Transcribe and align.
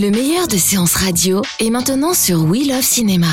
Le 0.00 0.10
meilleur 0.10 0.48
de 0.48 0.56
séances 0.56 0.94
radio 0.94 1.42
est 1.58 1.68
maintenant 1.68 2.14
sur 2.14 2.42
We 2.44 2.66
Love 2.68 2.80
Cinéma. 2.82 3.26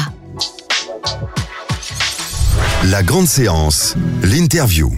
La 2.90 3.04
grande 3.04 3.28
séance, 3.28 3.96
l'interview. 4.24 4.92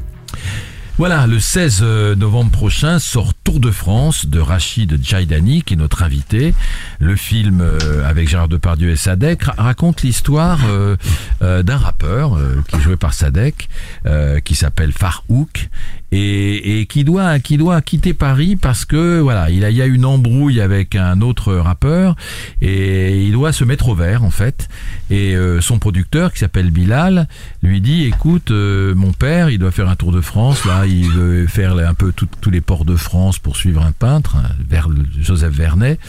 Voilà, 0.97 1.27
le 1.27 1.39
16 1.39 1.81
novembre 2.17 2.51
prochain 2.51 2.99
sort 2.99 3.33
Tour 3.43 3.59
de 3.59 3.71
France 3.71 4.25
de 4.25 4.39
Rachid 4.39 4.99
Djaidani, 5.01 5.61
qui 5.63 5.75
est 5.75 5.77
notre 5.77 6.03
invité. 6.03 6.53
Le 6.99 7.15
film 7.15 7.61
euh, 7.61 8.09
avec 8.09 8.27
Gérard 8.27 8.49
Depardieu 8.49 8.89
et 8.91 8.95
Sadek 8.97 9.43
ra- 9.43 9.53
raconte 9.57 10.01
l'histoire 10.01 10.59
euh, 10.67 10.97
euh, 11.41 11.63
d'un 11.63 11.77
rappeur 11.77 12.35
euh, 12.35 12.61
qui 12.67 12.75
est 12.75 12.81
joué 12.81 12.97
par 12.97 13.13
Sadek, 13.13 13.69
euh, 14.07 14.39
qui 14.41 14.55
s'appelle 14.55 14.91
Farouk 14.91 15.69
et, 16.11 16.79
et 16.79 16.85
qui 16.85 17.03
doit 17.03 17.39
qui 17.39 17.57
doit 17.57 17.81
quitter 17.81 18.13
Paris 18.13 18.55
parce 18.55 18.85
que 18.85 19.19
voilà, 19.19 19.49
il 19.49 19.63
a, 19.63 19.69
il 19.69 19.77
y 19.77 19.81
a 19.81 19.85
une 19.85 20.05
embrouille 20.05 20.61
avec 20.61 20.95
un 20.95 21.21
autre 21.21 21.53
rappeur 21.53 22.15
et 22.61 23.23
il 23.23 23.31
doit 23.33 23.53
se 23.53 23.63
mettre 23.63 23.89
au 23.89 23.95
vert 23.95 24.23
en 24.23 24.31
fait. 24.31 24.67
Et 25.09 25.35
euh, 25.35 25.61
son 25.61 25.79
producteur 25.79 26.33
qui 26.33 26.39
s'appelle 26.39 26.71
Bilal 26.71 27.27
lui 27.61 27.81
dit 27.81 28.05
écoute 28.05 28.51
euh, 28.51 28.95
mon 28.95 29.11
père 29.11 29.49
il 29.49 29.59
doit 29.59 29.71
faire 29.71 29.89
un 29.89 29.95
tour 29.95 30.11
de 30.11 30.21
France 30.21 30.65
là 30.65 30.85
il 30.85 31.09
veut 31.09 31.47
faire 31.47 31.77
un 31.77 31.93
peu 31.93 32.11
tous 32.13 32.49
les 32.49 32.61
ports 32.61 32.85
de 32.85 32.95
France 32.95 33.39
pour 33.39 33.55
suivre 33.55 33.83
un 33.83 33.91
peintre 33.91 34.37
hein, 34.37 34.49
vers 34.67 34.89
Joseph 35.19 35.53
Vernet 35.53 35.99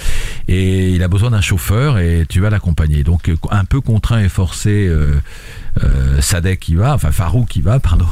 et 0.49 0.91
il 0.91 1.03
a 1.03 1.09
besoin 1.09 1.31
d'un 1.31 1.41
chauffeur 1.41 1.99
et 1.99 2.25
tu 2.29 2.41
vas 2.41 2.51
l'accompagner 2.51 3.05
donc 3.05 3.29
euh, 3.29 3.37
un 3.51 3.65
peu 3.65 3.81
contraint 3.81 4.21
et 4.21 4.29
forcé 4.29 4.87
euh, 4.89 5.21
euh, 5.83 6.21
Sadek 6.21 6.69
y 6.69 6.75
va, 6.75 6.95
enfin 6.95 7.13
Farouk 7.13 7.55
y 7.57 7.61
va, 7.61 7.79
pardon. 7.81 8.07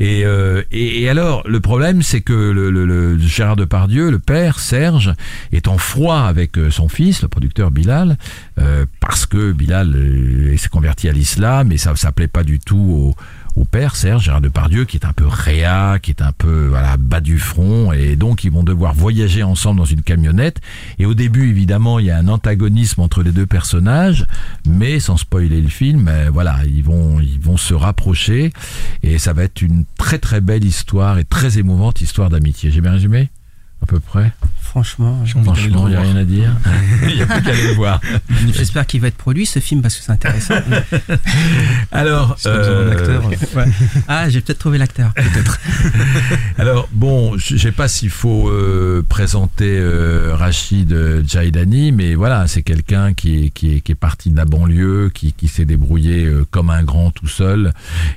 Et, 0.00 0.24
euh, 0.24 0.62
et, 0.70 1.05
et 1.06 1.08
alors, 1.08 1.44
le 1.46 1.60
problème, 1.60 2.02
c'est 2.02 2.20
que 2.20 2.32
le, 2.32 2.68
le, 2.68 2.84
le 2.84 3.16
Gérard 3.16 3.54
Depardieu, 3.54 4.10
le 4.10 4.18
père, 4.18 4.58
Serge, 4.58 5.14
est 5.52 5.68
en 5.68 5.78
froid 5.78 6.18
avec 6.18 6.58
euh, 6.58 6.68
son 6.72 6.88
fils, 6.88 7.22
le 7.22 7.28
producteur 7.28 7.70
Bilal, 7.70 8.18
euh, 8.58 8.86
parce 8.98 9.24
que 9.24 9.52
Bilal 9.52 9.94
euh, 9.94 10.56
s'est 10.56 10.68
converti 10.68 11.08
à 11.08 11.12
l'islam 11.12 11.70
et 11.70 11.78
ça 11.78 11.94
ça 11.94 12.10
plaît 12.10 12.26
pas 12.26 12.42
du 12.42 12.58
tout 12.58 13.14
au, 13.14 13.14
au 13.56 13.64
père 13.64 13.96
Serge 13.96 14.24
Gérard 14.24 14.40
Depardieu 14.40 14.84
qui 14.84 14.96
est 14.96 15.06
un 15.06 15.12
peu 15.12 15.26
réa, 15.26 15.98
qui 16.00 16.10
est 16.10 16.22
un 16.22 16.32
peu 16.32 16.66
voilà 16.68 16.96
bas 16.96 17.20
du 17.20 17.38
front 17.38 17.92
et 17.92 18.16
donc 18.16 18.44
ils 18.44 18.50
vont 18.50 18.62
devoir 18.62 18.94
voyager 18.94 19.42
ensemble 19.42 19.78
dans 19.78 19.86
une 19.86 20.02
camionnette. 20.02 20.60
Et 20.98 21.06
au 21.06 21.14
début 21.14 21.48
évidemment 21.48 21.98
il 21.98 22.06
y 22.06 22.10
a 22.10 22.18
un 22.18 22.28
antagonisme 22.28 23.00
entre 23.00 23.22
les 23.22 23.32
deux 23.32 23.46
personnages 23.46 24.26
mais 24.66 25.00
sans 25.00 25.16
spoiler 25.16 25.60
le 25.60 25.68
film 25.68 26.08
euh, 26.08 26.30
voilà 26.32 26.58
ils 26.66 26.84
vont 26.84 27.20
ils 27.20 27.40
vont 27.40 27.56
se 27.56 27.74
rapprocher 27.74 28.52
et 29.02 29.18
ça 29.18 29.32
va 29.32 29.44
être 29.44 29.62
une 29.62 29.84
très 29.98 30.18
très 30.18 30.40
belle 30.40 30.64
histoire 30.64 31.18
et 31.18 31.24
très 31.24 31.58
émouvante 31.58 32.00
histoire 32.00 32.30
d'amitié. 32.30 32.70
J'ai 32.70 32.80
bien 32.80 32.92
résumé? 32.92 33.30
À 33.86 33.92
peu 33.92 34.00
près 34.00 34.32
Franchement, 34.60 35.22
euh, 35.22 35.42
franchement 35.42 35.86
il 35.86 35.90
n'y 35.90 35.96
a 35.96 36.00
rien 36.00 36.16
à 36.16 36.24
dire 36.24 36.52
il 37.08 37.14
n'y 37.14 37.22
a 37.22 37.26
plus 37.26 37.42
qu'à 37.42 37.50
aller 37.50 37.68
le 37.68 37.74
voir 37.74 38.00
j'espère 38.52 38.86
qu'il 38.86 39.00
va 39.00 39.08
être 39.08 39.16
produit 39.16 39.46
ce 39.46 39.60
film 39.60 39.80
parce 39.80 39.96
que 39.96 40.02
c'est 40.02 40.12
intéressant. 40.12 40.54
alors 41.92 42.36
euh, 42.46 43.20
Ouais. 43.54 43.64
Ah, 44.08 44.28
j'ai 44.28 44.40
peut-être 44.40 44.58
trouvé 44.58 44.78
l'acteur. 44.78 45.12
Peut-être. 45.14 45.58
Alors 46.58 46.88
bon, 46.92 47.36
je 47.38 47.56
sais 47.56 47.72
pas 47.72 47.88
s'il 47.88 48.10
faut 48.10 48.48
euh, 48.48 49.04
présenter 49.08 49.78
euh, 49.78 50.34
Rachid 50.34 50.94
Djaidani, 51.26 51.92
mais 51.92 52.14
voilà, 52.14 52.46
c'est 52.46 52.62
quelqu'un 52.62 53.14
qui 53.14 53.46
est, 53.46 53.50
qui, 53.50 53.76
est, 53.76 53.80
qui 53.80 53.92
est 53.92 53.96
parti 53.96 54.30
de 54.30 54.36
la 54.36 54.44
banlieue, 54.44 55.10
qui, 55.14 55.32
qui 55.32 55.48
s'est 55.48 55.64
débrouillé 55.64 56.24
euh, 56.24 56.44
comme 56.50 56.70
un 56.70 56.82
grand 56.82 57.10
tout 57.10 57.28
seul 57.28 57.72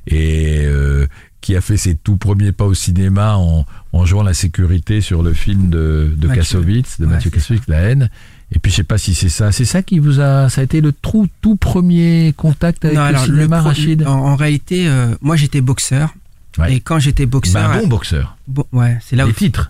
et 0.07 0.63
euh, 0.65 1.07
qui 1.41 1.55
a 1.55 1.61
fait 1.61 1.77
ses 1.77 1.95
tout 1.95 2.17
premiers 2.17 2.51
pas 2.51 2.65
au 2.65 2.73
cinéma 2.73 3.35
en, 3.37 3.65
en 3.93 4.05
jouant 4.05 4.23
la 4.23 4.33
sécurité 4.33 5.01
sur 5.01 5.23
le 5.23 5.33
film 5.33 5.69
de, 5.69 6.13
de. 6.17 6.27
Kassovitz, 6.27 6.99
de 6.99 7.05
Ouais, 7.05 7.13
Mathieu 7.13 7.29
Kassovitz, 7.29 7.63
La 7.67 7.77
haine. 7.79 8.09
Et 8.51 8.57
puis 8.59 8.71
je 8.71 8.77
sais 8.77 8.83
pas 8.83 8.97
si 8.97 9.13
c'est 9.13 9.29
ça, 9.29 9.51
c'est 9.51 9.63
ça 9.65 9.83
qui 9.83 9.99
vous 9.99 10.19
a, 10.19 10.49
ça 10.49 10.61
a 10.61 10.63
été 10.63 10.81
le 10.81 10.91
trou, 10.91 11.27
tout 11.41 11.55
premier 11.55 12.33
contact 12.35 12.83
avec 12.83 12.97
Non, 12.97 13.03
le 13.03 13.07
alors, 13.09 13.25
le 13.27 13.33
cinéma, 13.33 13.59
pro- 13.59 13.67
Rachid? 13.69 14.03
En, 14.07 14.11
en 14.19 14.35
réalité, 14.35 14.87
euh, 14.89 15.13
moi 15.21 15.35
j'étais 15.35 15.61
boxeur. 15.61 16.13
Ouais. 16.57 16.73
Et 16.73 16.79
quand 16.79 16.97
j'étais 16.99 17.25
Bah, 17.27 17.31
boxeur. 17.33 17.69
un 17.69 17.79
bon 17.81 17.87
boxeur. 17.87 18.37
bon, 18.47 18.65
ouais, 18.73 18.97
c'est 19.05 19.15
là 19.15 19.25
où 19.25 19.27
Les 19.27 19.33
titres. 19.35 19.69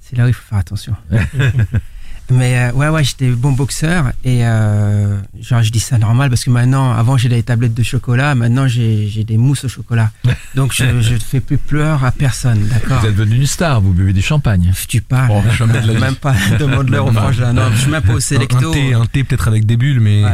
C'est 0.00 0.16
là 0.16 0.24
où 0.24 0.28
il 0.28 0.32
faut 0.34 0.48
faire 0.48 0.58
attention. 0.58 0.94
Mais 2.30 2.58
euh, 2.58 2.72
ouais, 2.72 2.88
ouais, 2.88 3.04
j'étais 3.04 3.28
bon 3.30 3.52
boxeur 3.52 4.06
et 4.24 4.44
euh, 4.44 5.16
genre 5.40 5.62
je 5.62 5.70
dis 5.70 5.78
ça 5.80 5.96
normal 5.96 6.28
parce 6.28 6.44
que 6.44 6.50
maintenant, 6.50 6.92
avant 6.92 7.16
j'ai 7.16 7.28
des 7.28 7.42
tablettes 7.42 7.74
de 7.74 7.82
chocolat, 7.82 8.34
maintenant 8.34 8.66
j'ai 8.66 9.06
j'ai 9.08 9.22
des 9.22 9.36
mousses 9.36 9.64
au 9.64 9.68
chocolat. 9.68 10.10
Donc 10.54 10.72
je 10.74 10.84
je 11.02 11.14
ne 11.14 11.18
fais 11.18 11.40
plus 11.40 11.56
pleurer 11.58 12.04
à 12.06 12.10
personne, 12.10 12.66
d'accord 12.68 13.00
Vous 13.00 13.06
êtes 13.06 13.14
devenu 13.16 13.36
une 13.36 13.46
star, 13.46 13.80
vous 13.80 13.92
buvez 13.92 14.12
du 14.12 14.22
champagne. 14.22 14.72
Tu 14.88 15.00
parles, 15.00 15.30
Oh, 15.32 15.42
jamais 15.56 15.80
de 15.80 15.92
la 15.92 16.00
même 16.00 16.16
pas 16.16 16.34
demande-leur 16.58 17.06
au 17.06 17.12
frangin. 17.12 17.52
Non, 17.52 17.62
je 17.72 17.78
suis 17.82 17.90
même 17.90 18.02
pas 18.02 18.14
au 18.14 18.16
Un, 18.16 18.20
sélecto. 18.20 18.70
un 18.70 18.72
thé, 18.72 18.94
un 18.94 19.06
thé 19.06 19.22
peut-être 19.24 19.46
avec 19.48 19.64
des 19.66 19.76
bulles, 19.76 20.00
mais 20.00 20.24
Ouais. 20.24 20.30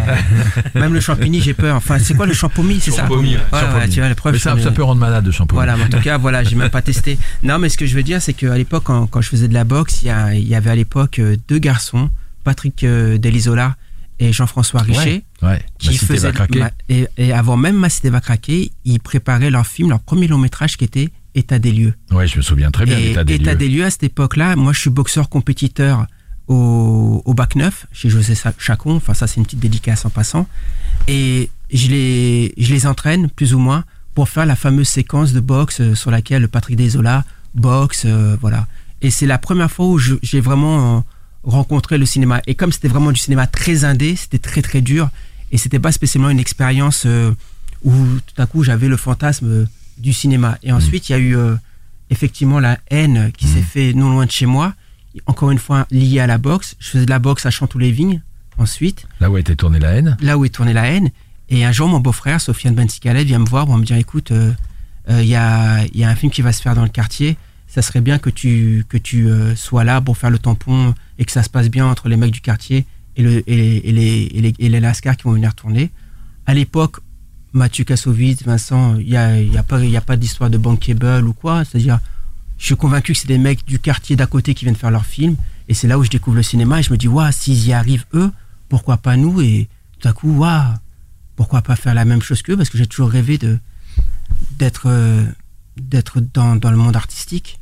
Même 0.75 0.95
le 0.95 1.01
champigny, 1.01 1.41
j'ai 1.43 1.55
peur. 1.55 1.77
Enfin, 1.77 1.99
c'est 1.99 2.15
quoi 2.15 2.27
le 2.27 2.33
champomis, 2.33 2.81
c'est 2.81 2.91
ça 2.91 3.07
ouais. 3.09 3.17
Ouais, 3.17 3.37
Champomis. 3.53 3.91
tu 3.91 4.01
vois, 4.01 4.09
la 4.09 4.15
preuve. 4.15 4.33
Mais 4.33 4.39
je 4.39 4.45
ça, 4.45 4.57
ça 4.59 4.71
peut 4.71 4.83
rendre 4.83 5.01
malade 5.01 5.25
de 5.25 5.31
shampoing. 5.31 5.57
Voilà, 5.57 5.77
mais 5.77 5.85
en 5.85 5.89
tout 5.89 6.01
cas, 6.01 6.17
voilà, 6.19 6.43
j'ai 6.45 6.57
même 6.57 6.71
pas 6.71 6.83
testé. 6.83 7.19
Non, 7.43 7.59
mais 7.59 7.69
ce 7.69 7.77
que 7.77 7.85
je 7.87 7.95
veux 7.95 8.03
dire, 8.03 8.23
c'est 8.23 8.33
qu'à 8.33 8.57
l'époque, 8.57 8.85
quand, 8.85 9.07
quand 9.07 9.21
je 9.21 9.29
faisais 9.29 9.49
de 9.49 9.55
la 9.55 9.65
boxe, 9.65 10.03
il 10.03 10.07
y, 10.39 10.49
y 10.49 10.55
avait 10.55 10.71
à 10.71 10.75
l'époque 10.75 11.19
euh, 11.19 11.37
deux 11.49 11.59
garçons, 11.59 11.82
Patrick 12.45 12.85
euh, 12.85 13.19
Delisola 13.19 13.77
et 14.19 14.33
Jean-François 14.33 14.83
Richet, 14.83 15.25
Ouais. 15.43 15.63
qui 15.79 15.89
Ma 15.91 15.95
faisaient 15.97 16.29
va 16.29 16.33
craquer. 16.33 16.59
ma- 16.61 16.71
et, 16.89 17.09
et 17.17 17.33
avant 17.33 17.57
même 17.57 17.77
Ma 17.77 17.89
Cité 17.89 18.11
va 18.11 18.21
craquer, 18.21 18.71
ils 18.85 19.01
préparaient 19.01 19.51
leur 19.51 19.67
film, 19.67 19.89
leur 19.89 20.01
premier 20.01 20.29
long 20.29 20.39
métrage 20.39 20.77
qui 20.77 20.85
était 20.85 21.09
État 21.35 21.59
des 21.59 21.73
lieux. 21.73 21.95
Ouais, 22.11 22.27
je 22.29 22.37
me 22.37 22.43
souviens 22.43 22.71
très 22.71 22.85
bien 22.85 22.99
et 22.99 23.15
l'état 23.25 23.55
des 23.55 23.69
lieux. 23.69 23.85
à 23.85 23.91
cette 23.91 24.03
époque-là, 24.05 24.55
moi, 24.55 24.73
je 24.73 24.81
suis 24.81 24.91
boxeur 24.91 25.29
compétiteur 25.29 26.07
au, 26.49 27.23
au 27.25 27.35
bac 27.35 27.57
9 27.57 27.87
chez 27.93 28.11
José 28.11 28.35
Chacon. 28.59 28.97
Enfin, 28.97 29.15
ça, 29.15 29.27
c'est 29.27 29.37
une 29.39 29.45
petite 29.45 29.61
dédicace 29.61 30.05
en 30.05 30.11
passant. 30.11 30.47
Et 31.09 31.51
je 31.73 31.89
les, 31.89 32.55
je 32.59 32.73
les 32.75 32.87
entraîne, 32.87 33.31
plus 33.31 33.55
ou 33.55 33.59
moins, 33.59 33.85
pour 34.15 34.29
faire 34.29 34.45
la 34.47 34.57
fameuse 34.57 34.89
séquence 34.89 35.33
de 35.33 35.41
boxe 35.41 35.81
euh, 35.81 35.95
sur 35.95 36.11
laquelle 36.11 36.49
Patrick 36.49 36.77
Desola 36.77 37.25
boxe, 37.55 38.03
euh, 38.05 38.37
voilà. 38.41 38.67
Et 39.01 39.11
c'est 39.11 39.27
la 39.27 39.39
première 39.39 39.71
fois 39.71 39.87
où 39.87 39.99
j'ai 39.99 40.41
vraiment 40.41 41.05
rencontré 41.45 41.99
le 41.99 42.07
cinéma. 42.07 42.41
Et 42.47 42.55
comme 42.55 42.73
c'était 42.73 42.89
vraiment 42.89 43.13
du 43.13 43.21
cinéma 43.21 43.47
très 43.47 43.85
indé, 43.85 44.17
c'était 44.17 44.39
très 44.39 44.63
très 44.63 44.81
dur. 44.81 45.11
Et 45.51 45.59
c'était 45.59 45.79
pas 45.79 45.93
spécialement 45.93 46.31
une 46.31 46.41
expérience 46.41 47.05
euh, 47.07 47.33
où 47.85 47.93
tout 47.95 48.41
à 48.41 48.47
coup 48.47 48.63
j'avais 48.63 48.89
le 48.89 48.97
fantasme 48.97 49.47
euh, 49.47 49.67
du 49.99 50.13
cinéma. 50.13 50.59
Et 50.63 50.73
ensuite, 50.73 51.09
il 51.09 51.13
y 51.13 51.15
a 51.15 51.19
eu 51.19 51.37
euh, 51.37 51.55
effectivement 52.11 52.59
la 52.61 52.79
haine 52.91 53.33
qui 53.37 53.47
s'est 53.47 53.61
fait 53.63 53.93
non 53.93 54.11
loin 54.11 54.27
de 54.27 54.31
chez 54.31 54.47
moi. 54.47 54.75
Encore 55.27 55.51
une 55.51 55.59
fois, 55.59 55.87
liée 55.91 56.21
à 56.21 56.27
la 56.27 56.39
boxe. 56.39 56.75
Je 56.79 56.89
faisais 56.89 57.05
de 57.05 57.11
la 57.11 57.19
boxe 57.19 57.45
à 57.45 57.51
Chantou-les-Vignes 57.51 58.23
ensuite 58.59 59.07
Là 59.21 59.31
où 59.31 59.37
a 59.37 59.41
été 59.41 59.57
tournée 59.57 59.79
la 59.79 59.93
haine. 59.93 60.17
là 60.21 60.39
où 60.39 60.45
est 60.45 60.49
tournée 60.49 60.73
la 60.73 60.87
haine. 60.87 61.11
Et 61.51 61.65
un 61.67 61.73
jour, 61.73 61.89
mon 61.89 62.01
beau-frère, 62.01 62.41
Sofiane 62.41 62.75
Bensikalet, 62.75 63.25
vient 63.25 63.39
me 63.39 63.47
voir 63.47 63.67
pour 63.67 63.77
me 63.77 63.85
dire 63.85 63.97
écoute, 63.97 64.33
il 65.09 65.25
y, 65.25 65.35
a, 65.35 65.85
y 65.93 66.05
a 66.05 66.09
un 66.09 66.15
film 66.15 66.33
qui 66.33 66.41
va 66.41 66.53
se 66.53 66.63
faire 66.63 66.75
dans 66.75 66.83
le 66.83 66.89
quartier. 66.89 67.37
Ça 67.69 67.83
serait 67.83 68.01
bien 68.01 68.19
que 68.19 68.31
tu, 68.31 68.87
que 68.89 68.97
tu 68.97 69.29
sois 69.55 69.85
là 69.85 70.01
pour 70.01 70.17
faire 70.17 70.31
le 70.31 70.39
tampon 70.39 70.95
et 71.19 71.25
que 71.25 71.33
ça 71.33 71.43
se 71.43 71.51
passe 71.51 71.69
bien 71.69 71.87
entre 71.87 72.09
les 72.09 72.17
mecs 72.17 72.33
du 72.33 72.41
quartier 72.41 72.87
et, 73.17 73.23
le, 73.23 73.49
et, 73.49 73.57
les, 73.57 73.77
et, 73.85 73.93
les, 73.93 74.23
et, 74.33 74.41
les, 74.41 74.55
et 74.59 74.69
les 74.69 74.81
lascars 74.81 75.17
qui 75.17 75.25
vont 75.25 75.33
venir 75.33 75.55
tourner. 75.55 75.91
À 76.47 76.55
l'époque, 76.55 76.99
Mathieu 77.53 77.85
Kassovitz, 77.85 78.45
Vincent, 78.45 78.97
il 78.97 79.07
n'y 79.09 79.17
a, 79.17 79.41
y 79.41 79.57
a 79.57 79.63
pas, 79.63 79.79
a 79.79 80.01
pas 80.01 80.17
d'histoire 80.17 80.49
de 80.51 80.59
bankable 80.59 81.27
ou 81.29 81.35
quoi. 81.35 81.65
C'est-à-dire, 81.65 82.01
je 82.59 82.65
suis 82.65 82.77
convaincu 82.77 83.13
que 83.13 83.19
c'est 83.19 83.29
des 83.29 83.39
mecs 83.39 83.65
du 83.67 83.79
quartier 83.79 84.17
d'à 84.17 84.27
côté 84.27 84.55
qui 84.55 84.65
viennent 84.65 84.77
faire 84.77 84.91
leur 84.91 85.05
film. 85.05 85.37
Et 85.69 85.75
c'est 85.75 85.87
là 85.87 85.99
où 85.99 86.05
je 86.05 86.11
découvre 86.11 86.37
le 86.37 86.43
cinéma 86.43 86.81
et 86.81 86.83
je 86.83 86.91
me 86.91 86.97
dis, 86.97 87.09
waouh, 87.09 87.31
s'ils 87.31 87.67
y 87.67 87.73
arrivent 87.73 88.07
eux, 88.15 88.33
pourquoi 88.69 88.97
pas 88.97 89.17
nous? 89.17 89.41
Et 89.41 89.69
tout 89.99 90.09
à 90.09 90.13
coup, 90.13 90.33
waouh, 90.33 90.75
pourquoi 91.37 91.63
pas 91.63 91.77
faire 91.77 91.95
la 91.95 92.05
même 92.05 92.23
chose 92.23 92.43
qu'eux? 92.43 92.57
Parce 92.57 92.71
que 92.71 92.79
j'ai 92.79 92.87
toujours 92.87 93.11
rêvé 93.11 93.39
euh, 93.43 95.27
d'être 95.77 96.21
dans, 96.35 96.57
dans 96.57 96.71
le 96.71 96.77
monde 96.77 96.97
artistique. 96.97 97.61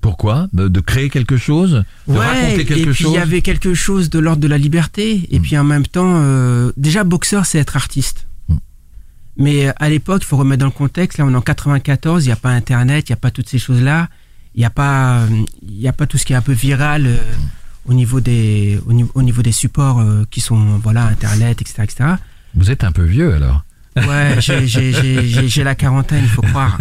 Pourquoi 0.00 0.48
de, 0.52 0.80
créer 0.80 1.10
quelque 1.10 1.36
chose 1.36 1.84
De 2.06 2.16
raconter 2.16 2.60
et 2.60 2.64
quelque 2.64 2.90
puis 2.90 2.94
chose 2.94 3.12
il 3.12 3.14
y 3.14 3.18
avait 3.18 3.42
quelque 3.42 3.74
chose 3.74 4.10
de 4.10 4.18
l'ordre 4.18 4.40
de 4.42 4.48
la 4.48 4.58
liberté. 4.58 5.28
Et 5.30 5.38
Mm. 5.38 5.42
puis 5.42 5.58
en 5.58 5.64
même 5.64 5.86
temps, 5.86 6.14
euh, 6.16 6.72
déjà 6.76 7.04
boxeur, 7.04 7.46
c'est 7.46 7.58
être 7.58 7.76
artiste. 7.76 8.26
Mm. 8.48 8.56
Mais 9.38 9.72
à 9.76 9.88
l'époque, 9.88 10.22
il 10.22 10.26
faut 10.26 10.36
remettre 10.36 10.60
dans 10.60 10.66
le 10.66 10.72
contexte. 10.72 11.18
Là, 11.18 11.24
on 11.26 11.32
est 11.32 11.36
en 11.36 11.40
94, 11.40 12.24
il 12.24 12.28
n'y 12.28 12.32
a 12.32 12.36
pas 12.36 12.50
Internet, 12.50 13.08
il 13.08 13.12
n'y 13.12 13.14
a 13.14 13.16
pas 13.20 13.30
toutes 13.30 13.48
ces 13.48 13.58
choses-là. 13.58 14.08
Il 14.54 14.60
n'y 14.60 14.64
a 14.66 14.70
pas, 14.70 15.20
y 15.68 15.86
a 15.88 15.92
pas 15.92 16.06
tout 16.06 16.18
ce 16.18 16.24
qui 16.26 16.32
est 16.32 16.36
un 16.36 16.42
peu 16.42 16.52
viral 16.52 17.06
euh, 17.06 17.16
au 17.86 17.94
niveau 17.94 18.20
des, 18.20 18.80
au 18.86 18.92
niveau, 18.92 19.10
au 19.14 19.22
niveau 19.22 19.42
des 19.42 19.52
supports 19.52 20.00
euh, 20.00 20.24
qui 20.30 20.40
sont, 20.40 20.78
voilà, 20.82 21.06
Internet, 21.06 21.60
etc., 21.60 21.82
etc. 21.84 22.04
Vous 22.54 22.70
êtes 22.70 22.82
un 22.82 22.90
peu 22.92 23.04
vieux 23.04 23.34
alors. 23.34 23.62
Ouais, 24.06 24.36
j'ai- 24.40 25.64
la 25.64 25.74
quarantaine, 25.74 26.22
il 26.24 26.28
faut 26.30 26.42
croire. 26.42 26.78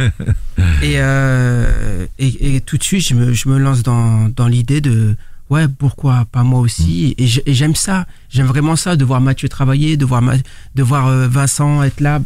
Et, 0.81 0.93
euh, 0.95 2.05
et, 2.19 2.55
et 2.55 2.61
tout 2.61 2.77
de 2.77 2.83
suite, 2.83 3.07
je 3.07 3.13
me, 3.15 3.33
je 3.33 3.49
me 3.49 3.57
lance 3.57 3.83
dans, 3.83 4.29
dans 4.29 4.47
l'idée 4.47 4.81
de, 4.81 5.15
ouais, 5.49 5.67
pourquoi 5.67 6.25
pas 6.31 6.43
moi 6.43 6.59
aussi? 6.59 7.15
Et 7.17 7.27
j'ai- 7.27 7.43
et 7.49 7.53
j'aime 7.53 7.75
ça, 7.75 8.05
j'aime 8.29 8.45
vraiment 8.47 8.75
ça, 8.75 8.95
de 8.95 9.03
voir 9.05 9.21
Mathieu 9.21 9.49
travailler, 9.49 9.97
de 9.97 10.05
voir, 10.05 10.21
Ma- 10.21 10.35
de 10.75 10.83
voir 10.83 11.07
euh, 11.07 11.27
Vincent 11.27 11.83
être 11.83 11.99
là. 12.01 12.19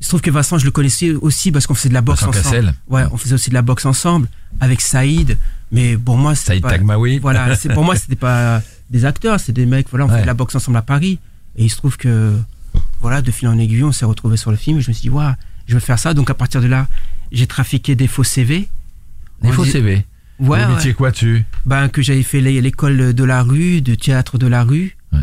Il 0.00 0.04
se 0.04 0.10
trouve 0.10 0.20
que 0.20 0.30
Vincent, 0.30 0.58
je 0.58 0.64
le 0.66 0.70
connaissais 0.70 1.12
aussi 1.12 1.50
parce 1.52 1.66
qu'on 1.66 1.74
faisait 1.74 1.88
de 1.88 1.94
la 1.94 2.02
boxe 2.02 2.20
Vincent 2.20 2.30
ensemble. 2.38 2.44
Cassel. 2.56 2.74
Ouais, 2.88 3.04
on 3.12 3.16
faisait 3.16 3.34
aussi 3.34 3.48
de 3.48 3.54
la 3.54 3.62
boxe 3.62 3.86
ensemble 3.86 4.28
avec 4.60 4.80
Saïd. 4.80 5.38
Mais 5.72 5.96
pour 5.96 6.18
moi, 6.18 6.34
c'était 6.34 6.48
Saïd 6.48 6.62
pas- 6.62 6.70
Tagmaoui. 6.70 7.18
Voilà, 7.22 7.56
pour 7.72 7.84
moi, 7.84 7.96
c'était 7.96 8.16
pas 8.16 8.60
des 8.90 9.04
acteurs, 9.06 9.40
c'est 9.40 9.52
des 9.52 9.64
mecs. 9.66 9.86
Voilà, 9.90 10.04
on 10.04 10.08
Ouais. 10.08 10.16
fait 10.16 10.22
de 10.22 10.26
la 10.26 10.34
boxe 10.34 10.54
ensemble 10.56 10.76
à 10.76 10.82
Paris. 10.82 11.18
Et 11.56 11.64
il 11.64 11.70
se 11.70 11.76
trouve 11.76 11.96
que, 11.96 12.34
voilà, 13.04 13.20
de 13.20 13.30
fil 13.30 13.48
en 13.48 13.58
aiguille, 13.58 13.84
on 13.84 13.92
s'est 13.92 14.06
retrouvés 14.06 14.38
sur 14.38 14.50
le 14.50 14.56
film. 14.56 14.78
Et 14.78 14.80
je 14.80 14.88
me 14.88 14.94
suis 14.94 15.02
dit, 15.02 15.10
waouh, 15.10 15.34
je 15.66 15.74
veux 15.74 15.80
faire 15.80 15.98
ça. 15.98 16.14
Donc 16.14 16.30
à 16.30 16.34
partir 16.34 16.62
de 16.62 16.66
là, 16.66 16.86
j'ai 17.32 17.46
trafiqué 17.46 17.94
des 17.94 18.06
faux 18.08 18.24
CV. 18.24 18.66
Des 19.42 19.48
On 19.48 19.52
faux 19.52 19.64
dit- 19.64 19.72
CV. 19.72 20.06
Ouais, 20.40 20.58
ouais. 20.58 20.66
mettiez 20.68 20.94
quoi 20.94 21.10
dessus? 21.10 21.44
Ben, 21.66 21.88
que 21.88 22.00
j'avais 22.00 22.22
fait 22.22 22.40
l'é- 22.40 22.62
l'école 22.62 23.12
de 23.12 23.24
la 23.24 23.42
rue, 23.42 23.82
de 23.82 23.94
théâtre 23.94 24.38
de 24.38 24.46
la 24.46 24.64
rue. 24.64 24.96
Ouais. 25.12 25.20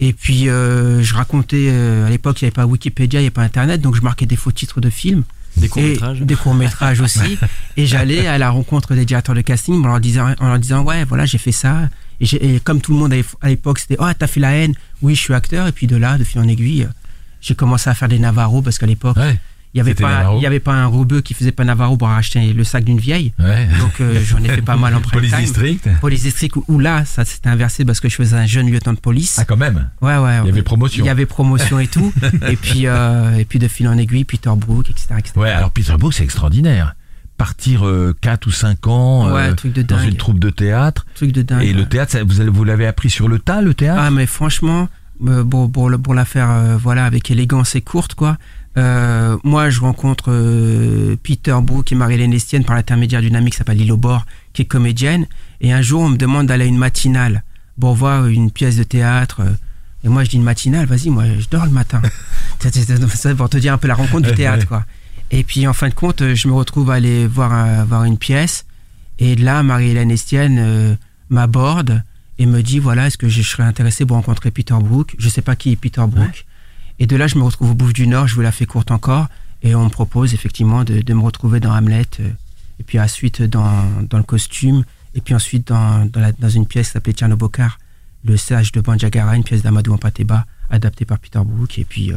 Et 0.00 0.12
puis, 0.12 0.48
euh, 0.50 1.02
je 1.02 1.14
racontais, 1.14 1.68
euh, 1.70 2.06
à 2.06 2.10
l'époque, 2.10 2.40
il 2.42 2.44
n'y 2.44 2.48
avait 2.48 2.54
pas 2.54 2.66
Wikipédia, 2.66 3.18
il 3.20 3.22
n'y 3.22 3.26
avait 3.28 3.30
pas 3.34 3.42
Internet, 3.42 3.80
donc 3.80 3.96
je 3.96 4.02
marquais 4.02 4.26
des 4.26 4.36
faux 4.36 4.52
titres 4.52 4.80
de 4.82 4.90
films. 4.90 5.22
Des 5.56 5.66
Et 5.66 5.68
courts-métrages. 5.68 6.20
Des 6.20 6.34
courts-métrages 6.36 7.00
aussi. 7.06 7.38
et 7.76 7.86
j'allais 7.86 8.26
à 8.26 8.36
la 8.38 8.50
rencontre 8.50 8.94
des 8.94 9.04
directeurs 9.04 9.34
de 9.34 9.40
casting 9.40 9.82
en 9.84 9.88
leur 9.88 10.00
disant, 10.00 10.34
en 10.38 10.48
leur 10.48 10.58
disant 10.58 10.82
ouais, 10.84 11.04
voilà, 11.04 11.24
j'ai 11.26 11.38
fait 11.38 11.52
ça. 11.52 11.88
Et, 12.20 12.54
et 12.56 12.60
comme 12.60 12.80
tout 12.80 12.92
le 12.92 12.98
monde 12.98 13.14
à 13.40 13.48
l'époque, 13.48 13.78
c'était, 13.80 13.96
oh, 13.98 14.06
t'as 14.18 14.26
fait 14.28 14.40
la 14.40 14.52
haine. 14.52 14.74
Oui, 15.02 15.14
je 15.16 15.20
suis 15.22 15.34
acteur. 15.34 15.66
Et 15.66 15.72
puis 15.72 15.86
de 15.88 15.96
là, 15.96 16.18
de 16.18 16.24
fil 16.24 16.40
en 16.40 16.46
aiguille, 16.48 16.84
euh, 16.84 16.88
j'ai 17.42 17.54
commencé 17.54 17.90
à 17.90 17.94
faire 17.94 18.08
des 18.08 18.18
Navarro 18.18 18.62
parce 18.62 18.78
qu'à 18.78 18.86
l'époque, 18.86 19.16
Ouais. 19.18 19.38
il 19.74 19.78
n'y 19.78 19.80
avait, 19.82 19.94
pas- 19.94 20.08
Navarro. 20.10 20.38
il 20.38 20.42
y 20.42 20.46
avait 20.46 20.60
pas 20.60 20.72
un 20.74 20.86
robeux 20.86 21.20
qui 21.20 21.34
faisait 21.34 21.52
pas 21.52 21.64
Navarro 21.64 21.96
pour 21.96 22.08
racheter 22.08 22.52
le 22.52 22.64
sac 22.64 22.84
d'une 22.84 22.98
vieille. 23.00 23.32
Ouais. 23.38 23.66
Donc 23.80 24.00
euh, 24.00 24.20
j'en 24.24 24.38
ai 24.42 24.48
fait 24.48 24.62
pas 24.62 24.76
mal 24.76 24.94
en 24.94 25.00
prime 25.02 25.20
Police. 25.20 25.34
District. 25.36 25.88
Police 26.00 26.22
District 26.22 26.56
où, 26.56 26.64
où 26.68 26.78
là, 26.78 27.04
ça 27.04 27.24
s'était 27.24 27.48
inversé 27.48 27.84
parce 27.84 28.00
que 28.00 28.08
je 28.08 28.14
faisais 28.16 28.36
un 28.36 28.46
jeune 28.46 28.70
lieutenant 28.70 28.92
de 28.94 29.00
police. 29.00 29.36
Ah 29.38 29.44
quand 29.44 29.56
même. 29.56 29.90
Ouais, 30.00 30.16
ouais. 30.16 30.38
Il 30.44 30.46
y 30.46 30.50
avait 30.50 30.62
promotion. 30.62 31.04
Il 31.04 31.06
y 31.06 31.10
avait 31.10 31.26
promotion 31.26 31.78
et 31.80 31.88
tout. 31.88 32.12
et 32.48 32.56
puis, 32.56 32.86
euh, 32.86 33.34
et 33.36 33.44
puis 33.44 33.58
de 33.58 33.66
fil 33.68 33.88
en 33.88 33.98
aiguille, 33.98 34.24
Peter 34.24 34.50
Brook, 34.56 34.88
etc. 34.90 35.06
etc. 35.18 35.32
Ouais, 35.36 35.50
alors 35.50 35.70
Peter 35.70 35.94
Brook, 35.98 36.14
c'est 36.14 36.24
extraordinaire. 36.24 36.94
Partir 37.38 37.84
4 38.20 38.46
ou 38.46 38.50
5 38.52 38.86
ans 38.86 39.32
Ouais, 39.32 39.48
euh, 39.48 39.54
truc 39.54 39.72
de 39.72 39.82
dans 39.82 39.98
une 40.00 40.16
troupe 40.16 40.38
de 40.38 40.50
théâtre. 40.50 41.06
Truc 41.16 41.32
de 41.32 41.42
dingue. 41.42 41.62
Et 41.64 41.72
le 41.72 41.86
théâtre, 41.86 42.12
ça, 42.12 42.22
vous, 42.22 42.40
avez- 42.40 42.50
vous 42.50 42.62
l'avez 42.62 42.86
appris 42.86 43.10
sur 43.10 43.26
le 43.26 43.40
tas, 43.40 43.62
le 43.62 43.74
théâtre? 43.74 44.00
Ah, 44.04 44.10
mais 44.12 44.26
franchement, 44.26 44.82
euh, 44.82 44.86
bon, 45.22 45.68
pour, 45.68 45.88
le- 45.90 45.98
pour 45.98 46.14
la 46.14 46.24
faire 46.24 46.50
euh, 46.50 46.76
voilà, 46.76 47.04
avec 47.06 47.30
élégance 47.30 47.74
et 47.76 47.80
courte, 47.80 48.14
quoi. 48.14 48.36
euh, 48.76 49.36
moi, 49.44 49.70
je 49.70 49.80
rencontre 49.80 50.26
euh, 50.32 51.16
Peter 51.22 51.56
Brook 51.62 51.92
et 51.92 51.94
Marie-Hélène 51.94 52.32
Estienne 52.32 52.64
par 52.64 52.74
l'intermédiaire 52.76 53.20
d'une 53.20 53.36
amie 53.36 53.50
qui 53.50 53.56
s'appelle 53.56 53.78
Lilo 53.78 53.96
Bord, 53.96 54.24
qui 54.52 54.62
est 54.62 54.66
comédienne. 54.66 55.26
Et 55.60 55.72
un 55.72 55.82
jour, 55.82 56.02
on 56.02 56.08
me 56.08 56.16
demande 56.16 56.46
d'aller 56.46 56.64
à 56.64 56.68
une 56.68 56.78
matinale 56.78 57.42
pour 57.80 57.94
voir 57.94 58.26
une 58.26 58.50
pièce 58.50 58.76
de 58.76 58.82
théâtre. 58.82 59.40
euh, 59.40 59.52
Et 60.04 60.08
moi, 60.08 60.24
je 60.24 60.30
dis 60.30 60.36
une 60.36 60.42
matinale, 60.42 60.86
vas-y, 60.86 61.10
moi, 61.10 61.24
je 61.38 61.46
dors 61.48 61.64
le 61.64 61.70
matin. 61.70 62.00
C'est- 62.60 63.34
pour 63.34 63.48
te 63.48 63.56
dire 63.58 63.72
un 63.74 63.78
peu 63.78 63.88
la 63.88 63.94
rencontre 63.94 64.28
du 64.28 64.34
théâtre, 64.34 64.66
quoi. 64.66 64.84
Et 65.30 65.44
puis, 65.44 65.66
en 65.66 65.72
fin 65.72 65.88
de 65.88 65.94
compte, 65.94 66.20
euh, 66.22 66.34
je 66.34 66.46
me 66.48 66.52
retrouve 66.52 66.90
à 66.90 66.94
aller 66.94 67.26
voir, 67.26 67.52
un- 67.52 67.84
voir 67.84 68.04
une 68.04 68.18
pièce. 68.18 68.64
Et 69.18 69.36
là, 69.36 69.62
Marie-Hélène 69.62 70.10
Estienne 70.10 70.58
euh, 70.58 70.94
m'aborde 71.30 72.02
et 72.42 72.46
me 72.46 72.62
dit 72.62 72.78
voilà, 72.80 73.06
est-ce 73.06 73.16
que 73.18 73.28
je 73.28 73.40
serais 73.42 73.62
intéressé 73.62 74.04
pour 74.04 74.16
rencontrer 74.16 74.50
Peter 74.50 74.74
Brook? 74.80 75.14
Je 75.18 75.28
sais 75.28 75.42
pas 75.42 75.54
qui 75.56 75.72
est 75.72 75.76
Peter 75.76 76.02
Brook. 76.08 76.44
Et 76.98 77.06
de 77.06 77.16
là, 77.16 77.26
je 77.26 77.36
me 77.38 77.42
retrouve 77.44 77.70
au 77.70 77.74
Bouffe 77.74 77.92
du 77.92 78.06
Nord, 78.06 78.26
je 78.28 78.34
vous 78.34 78.40
la 78.42 78.52
fais 78.52 78.66
courte 78.66 78.90
encore. 78.90 79.28
Et 79.62 79.74
on 79.74 79.84
me 79.84 79.90
propose 79.90 80.34
effectivement 80.34 80.82
de, 80.84 81.02
de 81.02 81.14
me 81.14 81.20
retrouver 81.20 81.60
dans 81.60 81.72
Hamlet. 81.72 82.06
euh, 82.20 82.28
et 82.80 82.82
puis 82.84 82.98
ensuite 82.98 83.42
dans, 83.42 83.84
dans 84.10 84.18
le 84.18 84.24
costume. 84.24 84.82
Et 85.14 85.20
puis 85.20 85.34
ensuite 85.34 85.68
dans, 85.68 86.04
dans, 86.06 86.20
la- 86.20 86.32
dans 86.32 86.48
une 86.48 86.66
pièce 86.66 86.88
qui 86.88 86.92
s'appelait 86.94 87.12
Tcherno 87.12 87.36
Bokar, 87.36 87.78
Le 88.24 88.36
sage 88.36 88.72
de 88.72 88.80
Bandiagara, 88.80 89.36
une 89.36 89.44
pièce 89.44 89.62
d'Amadou 89.62 89.92
Ampateba, 89.94 90.44
adaptée 90.70 91.04
par 91.04 91.18
Peter 91.20 91.40
Brook. 91.44 91.78
Et 91.78 91.84
puis. 91.84 92.12
euh, 92.12 92.16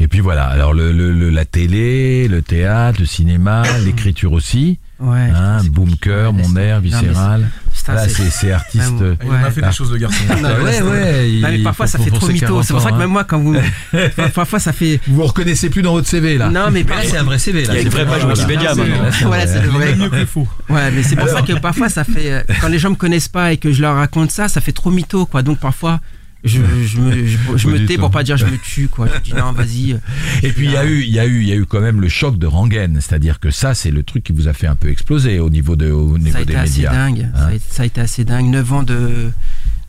Et 0.00 0.08
puis 0.08 0.20
voilà, 0.20 0.44
alors 0.46 0.74
le, 0.74 0.92
le- 0.92 1.12
le- 1.12 1.30
la 1.30 1.44
télé, 1.46 2.28
le 2.28 2.42
théâtre, 2.42 3.00
le 3.00 3.06
cinéma, 3.06 3.62
l'écriture 3.84 4.32
aussi. 4.32 4.78
ouais. 5.00 5.30
Hein, 5.34 5.58
c'est 5.62 5.68
boom 5.70 5.84
compliqué. 5.86 6.08
cœur, 6.10 6.34
Ouais, 6.34 6.42
mon 6.42 6.56
air, 6.56 6.80
viscéral. 6.80 7.50
C'est- 7.74 7.92
Là, 7.92 8.08
c'est- 8.08 8.14
c'est 8.14 8.30
c'est 8.30 8.52
artiste. 8.52 8.92
Ouais, 9.00 9.16
Il 9.24 9.30
en 9.30 9.34
a 9.34 9.50
fait 9.50 9.60
Ah. 9.64 9.68
des 9.68 9.74
choses 9.74 9.90
de 9.90 9.96
garçon. 9.98 10.22
ouais, 10.28 10.82
ouais. 10.82 11.30
il- 11.30 11.40
Non, 11.40 11.48
mais 11.50 11.58
parfois 11.60 11.86
faut- 11.86 11.92
ça 11.92 11.98
fait 11.98 12.10
trop 12.10 12.28
mytho. 12.28 12.46
40 12.46 12.64
C'est 12.64 12.72
pour 12.72 12.82
ça 12.82 12.90
que 12.90 12.94
même 12.96 13.02
hein. 13.02 13.06
moi, 13.12 13.24
quand 13.24 13.38
vous. 13.40 13.56
parfois 14.34 14.58
ça 14.58 14.72
fait. 14.72 15.00
Vous 15.06 15.16
vous 15.16 15.24
reconnaissez 15.24 15.70
plus 15.70 15.82
dans 15.82 15.92
votre 15.92 16.08
CV 16.08 16.38
là. 16.38 16.48
Non, 16.48 16.70
mais 16.70 16.82
Ah, 16.86 16.88
parfois- 16.92 17.10
c'est 17.10 17.16
un 17.18 17.22
vrai 17.24 17.38
CV 17.38 17.64
là. 17.64 17.72
Il 17.72 17.76
y 17.76 17.78
a 17.78 17.82
une 17.82 17.88
vraie 17.88 18.06
page. 18.06 18.24
Wikipédia, 18.24 18.72
Voilà, 18.74 18.90
maintenant. 18.90 19.08
c'est 19.12 19.24
Voilà, 19.24 19.44
vrai. 19.46 19.54
c'est 19.54 19.62
le 19.62 19.68
vrai. 19.68 19.94
mieux 19.96 20.08
que 20.10 20.16
le 20.16 20.26
faux. 20.26 20.48
Ouais, 20.68 20.90
mais 20.90 21.02
c'est 21.02 21.16
pour 21.16 21.28
ça 21.28 21.42
que 21.42 21.52
parfois 21.58 21.88
ça 21.88 22.04
fait. 22.04 22.32
euh, 22.32 22.42
Quand 22.60 22.68
les 22.68 22.78
gens 22.78 22.90
me 22.90 22.96
connaissent 22.96 23.28
pas 23.28 23.52
et 23.52 23.56
que 23.56 23.72
je 23.72 23.80
leur 23.82 23.96
raconte 23.96 24.30
ça, 24.30 24.48
ça 24.48 24.60
fait 24.60 24.72
trop 24.72 24.90
mytho, 24.90 25.26
quoi. 25.26 25.42
Donc 25.42 25.58
parfois, 25.58 26.00
je, 26.44 26.60
je 26.84 26.98
me, 27.00 27.26
je, 27.56 27.68
me 27.68 27.86
tais 27.86 27.96
pour 27.98 28.10
pas 28.10 28.22
dire 28.22 28.36
je 28.36 28.46
me 28.46 28.56
tue, 28.62 28.88
quoi. 28.88 29.08
Je 29.14 29.20
dis 29.20 29.32
non, 29.34 29.52
vas-y. 29.52 29.92
euh, 29.92 29.98
Et 30.42 30.52
puis 30.52 30.66
il 30.66 30.72
y 30.72 30.76
a 30.76 30.84
eu, 30.84 31.00
il 31.02 31.08
y 31.12 31.18
a 31.20 31.26
eu, 31.26 31.40
il 31.42 31.48
y 31.48 31.52
a 31.52 31.56
eu 31.56 31.66
quand 31.66 31.80
même 31.80 32.00
le 32.00 32.08
choc 32.08 32.38
de 32.38 32.46
Rangen, 32.46 32.96
c'est-à-dire 33.00 33.38
que 33.40 33.50
ça, 33.50 33.74
c'est 33.74 33.90
le 33.90 34.02
truc 34.02 34.24
qui 34.24 34.32
vous 34.32 34.48
a 34.48 34.52
fait 34.52 34.66
un 34.66 34.74
peu 34.76 34.88
exploser 34.90 35.38
au 35.38 35.50
niveau 35.50 35.76
de, 35.76 35.90
au 35.90 36.14
Ça 36.14 36.18
niveau 36.18 36.38
a 36.38 36.40
été 36.42 36.52
des 36.52 36.58
assez 36.58 36.72
médias. 36.82 36.92
dingue. 36.92 37.28
Hein 37.34 37.38
Ça, 37.38 37.46
a, 37.46 37.52
ça 37.70 37.82
a 37.82 37.86
été 37.86 38.00
assez 38.00 38.24
dingue. 38.24 38.46
9 38.46 38.72
ans 38.72 38.82
de. 38.82 39.30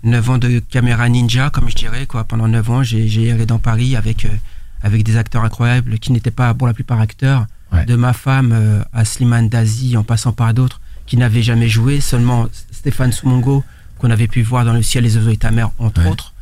9 0.04 0.30
ans 0.32 0.38
de 0.38 0.60
caméra 0.60 1.08
ninja, 1.08 1.50
comme 1.50 1.70
je 1.70 1.76
dirais, 1.76 2.06
quoi. 2.06 2.26
Pendant 2.26 2.48
9 2.48 2.70
ans, 2.70 2.84
j'ai 2.84 3.08
j'ai 3.08 3.24
erré 3.28 3.46
dans 3.46 3.58
Paris 3.60 3.96
avec, 3.96 4.26
euh, 4.26 4.30
avec 4.82 5.04
des 5.04 5.16
acteurs 5.18 5.44
incroyables 5.46 5.98
qui 5.98 6.12
n'étaient 6.12 6.30
pas, 6.32 6.54
pour 6.54 6.68
la 6.68 6.74
plupart, 6.74 7.00
acteurs. 7.00 7.48
Ouais. 7.72 7.86
De 7.86 7.96
ma 7.96 8.12
femme 8.14 8.52
euh, 8.54 8.84
à 8.94 9.06
Slimane 9.06 9.48
Dazi, 9.50 9.96
en 9.98 10.04
passant 10.04 10.34
par 10.34 10.54
d'autres, 10.54 10.82
qui 11.08 11.16
n'avaient 11.18 11.42
jamais 11.42 11.68
joué, 11.70 12.02
seulement 12.02 12.48
Stéphane 12.72 13.12
Soumongo, 13.14 13.64
qu'on 13.98 14.12
avait 14.12 14.28
pu 14.28 14.42
voir 14.44 14.66
dans 14.66 14.74
Le 14.74 14.84
ciel, 14.84 15.06
les 15.06 15.16
oiseaux 15.18 15.32
et 15.32 15.38
ta 15.38 15.52
mère, 15.52 15.72
entre 15.80 16.02
Ouais. 16.04 16.10
autres. 16.10 16.33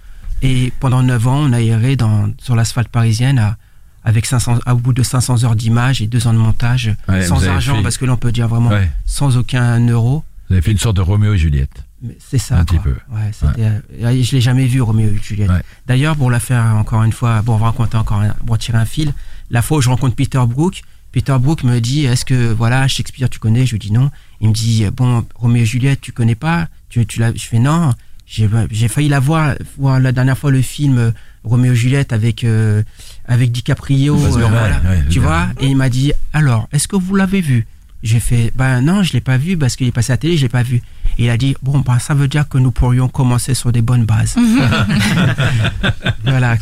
Et 0.41 0.71
pendant 0.79 1.03
9 1.03 1.27
ans, 1.27 1.37
on 1.49 1.53
a 1.53 1.61
erré 1.61 1.95
dans, 1.95 2.31
sur 2.41 2.55
l'asphalte 2.55 2.87
parisienne 2.89 3.37
à, 3.39 3.57
avec 4.03 4.25
500, 4.25 4.59
à, 4.65 4.73
au 4.73 4.77
bout 4.77 4.93
de 4.93 5.03
500 5.03 5.43
heures 5.43 5.55
d'image 5.55 6.01
et 6.01 6.07
2 6.07 6.27
ans 6.27 6.33
de 6.33 6.39
montage, 6.39 6.95
Ouais, 7.07 7.21
sans 7.25 7.47
argent, 7.47 7.77
fait- 7.77 7.83
parce 7.83 7.97
que 7.97 8.05
là, 8.05 8.13
on 8.13 8.17
peut 8.17 8.31
dire 8.31 8.47
vraiment 8.47 8.69
Ouais. 8.69 8.89
sans 9.05 9.37
aucun 9.37 9.79
euro. 9.87 10.23
Vous 10.49 10.53
avez 10.55 10.61
fait 10.61 10.71
une 10.71 10.77
sorte 10.79 10.97
de 10.97 11.01
Roméo 11.01 11.33
et 11.33 11.37
Juliette. 11.37 11.83
C'est 12.19 12.39
ça. 12.39 12.55
Un 12.57 12.65
quoi. 12.65 12.79
petit 12.79 12.83
peu. 12.83 12.95
Ouais, 13.11 13.29
c'était, 13.31 13.65
euh, 14.03 14.23
Je 14.23 14.31
l'ai 14.35 14.41
jamais 14.41 14.65
vu, 14.65 14.81
Roméo 14.81 15.09
et 15.11 15.19
Juliette. 15.21 15.51
Ouais. 15.51 15.61
D'ailleurs, 15.85 16.15
pour 16.15 16.31
la 16.31 16.39
faire 16.39 16.63
encore 16.75 17.03
une 17.03 17.11
fois, 17.13 17.43
pour 17.45 17.59
raconter 17.59 17.95
encore, 17.97 18.21
un- 18.21 18.33
pour 18.45 18.57
tirer 18.57 18.79
un 18.79 18.85
fil, 18.85 19.13
la 19.51 19.61
fois 19.61 19.77
où 19.77 19.81
je 19.81 19.89
rencontre 19.89 20.15
Peter 20.15 20.41
Brook, 20.47 20.81
Peter 21.11 21.35
Brook 21.39 21.63
me 21.63 21.79
dit 21.79 22.05
Est-ce 22.05 22.25
que, 22.25 22.51
voilà, 22.53 22.87
Shakespeare, 22.87 23.29
tu 23.29 23.37
connais? 23.37 23.65
Je 23.67 23.73
lui 23.73 23.79
dis 23.79 23.91
non. 23.91 24.09
Il 24.39 24.49
me 24.49 24.53
dit 24.53 24.83
Bon, 24.91 25.23
Roméo 25.35 25.61
et 25.61 25.65
Juliette, 25.65 26.01
tu 26.01 26.11
connais 26.11 26.35
pas? 26.35 26.67
Tu, 26.89 27.05
tu. 27.05 27.21
Je 27.21 27.43
fais 27.47 27.59
non. 27.59 27.93
J'ai, 28.33 28.49
j'ai 28.71 28.87
failli 28.87 29.09
la 29.09 29.19
voir, 29.19 29.55
voir 29.77 29.99
la 29.99 30.13
dernière 30.13 30.37
fois 30.37 30.51
le 30.51 30.61
film 30.61 30.97
euh, 30.97 31.11
Roméo 31.43 31.73
et 31.73 31.75
Juliette 31.75 32.13
avec, 32.13 32.45
euh, 32.45 32.81
avec 33.27 33.51
DiCaprio. 33.51 34.15
Euh, 34.15 34.29
voilà. 34.29 34.79
ouais, 34.85 35.03
tu 35.09 35.19
vois? 35.19 35.47
Et 35.59 35.67
il 35.67 35.75
m'a 35.75 35.89
dit 35.89 36.13
Alors, 36.31 36.69
est-ce 36.71 36.87
que 36.87 36.95
vous 36.95 37.13
l'avez 37.15 37.41
vu? 37.41 37.67
J'ai 38.03 38.21
fait 38.21 38.53
Ben 38.55 38.79
non, 38.81 39.03
je 39.03 39.11
l'ai 39.13 39.19
pas 39.21 39.37
vu 39.37 39.57
parce 39.57 39.75
qu'il 39.75 39.85
est 39.85 39.91
passé 39.91 40.11
à 40.11 40.13
la 40.13 40.17
télé, 40.17 40.37
je 40.37 40.43
l'ai 40.43 40.49
pas 40.49 40.63
vu. 40.63 40.77
Et 41.17 41.25
il 41.25 41.29
a 41.29 41.35
dit 41.35 41.55
Bon, 41.61 41.79
ben, 41.81 41.99
ça 41.99 42.13
veut 42.13 42.29
dire 42.29 42.47
que 42.47 42.57
nous 42.57 42.71
pourrions 42.71 43.09
commencer 43.09 43.53
sur 43.53 43.73
des 43.73 43.81
bonnes 43.81 44.05
bases. 44.05 44.35
voilà. 46.23 46.55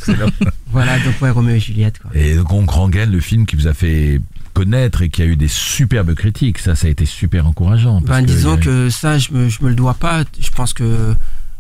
Voilà, 0.72 1.00
donc 1.00 1.22
ouais, 1.22 1.30
Roméo 1.30 1.56
et 1.56 1.60
Juliette. 1.60 2.00
Quoi. 2.00 2.12
Et 2.16 2.36
donc 2.36 2.70
Rangen, 2.70 3.12
le 3.12 3.20
film 3.20 3.46
qui 3.46 3.56
vous 3.56 3.68
a 3.68 3.74
fait 3.74 4.20
connaître 4.54 5.02
et 5.02 5.10
qui 5.10 5.22
a 5.22 5.26
eu 5.26 5.36
des 5.36 5.48
superbes 5.48 6.14
critiques, 6.16 6.60
ça, 6.60 6.76
ça 6.76 6.88
a 6.88 6.90
été 6.90 7.06
super 7.06 7.46
encourageant. 7.48 8.02
parce 8.02 8.20
Ben, 8.22 8.26
que 8.26 8.32
disons 8.32 8.54
a- 8.54 8.58
que 8.58 8.90
ça, 8.90 9.18
je 9.18 9.32
me, 9.32 9.50
je 9.50 9.64
me 9.64 9.70
le 9.70 9.76
dois 9.76 9.94
pas. 9.94 10.24
Je 10.40 10.50
pense 10.50 10.74
que 10.74 11.14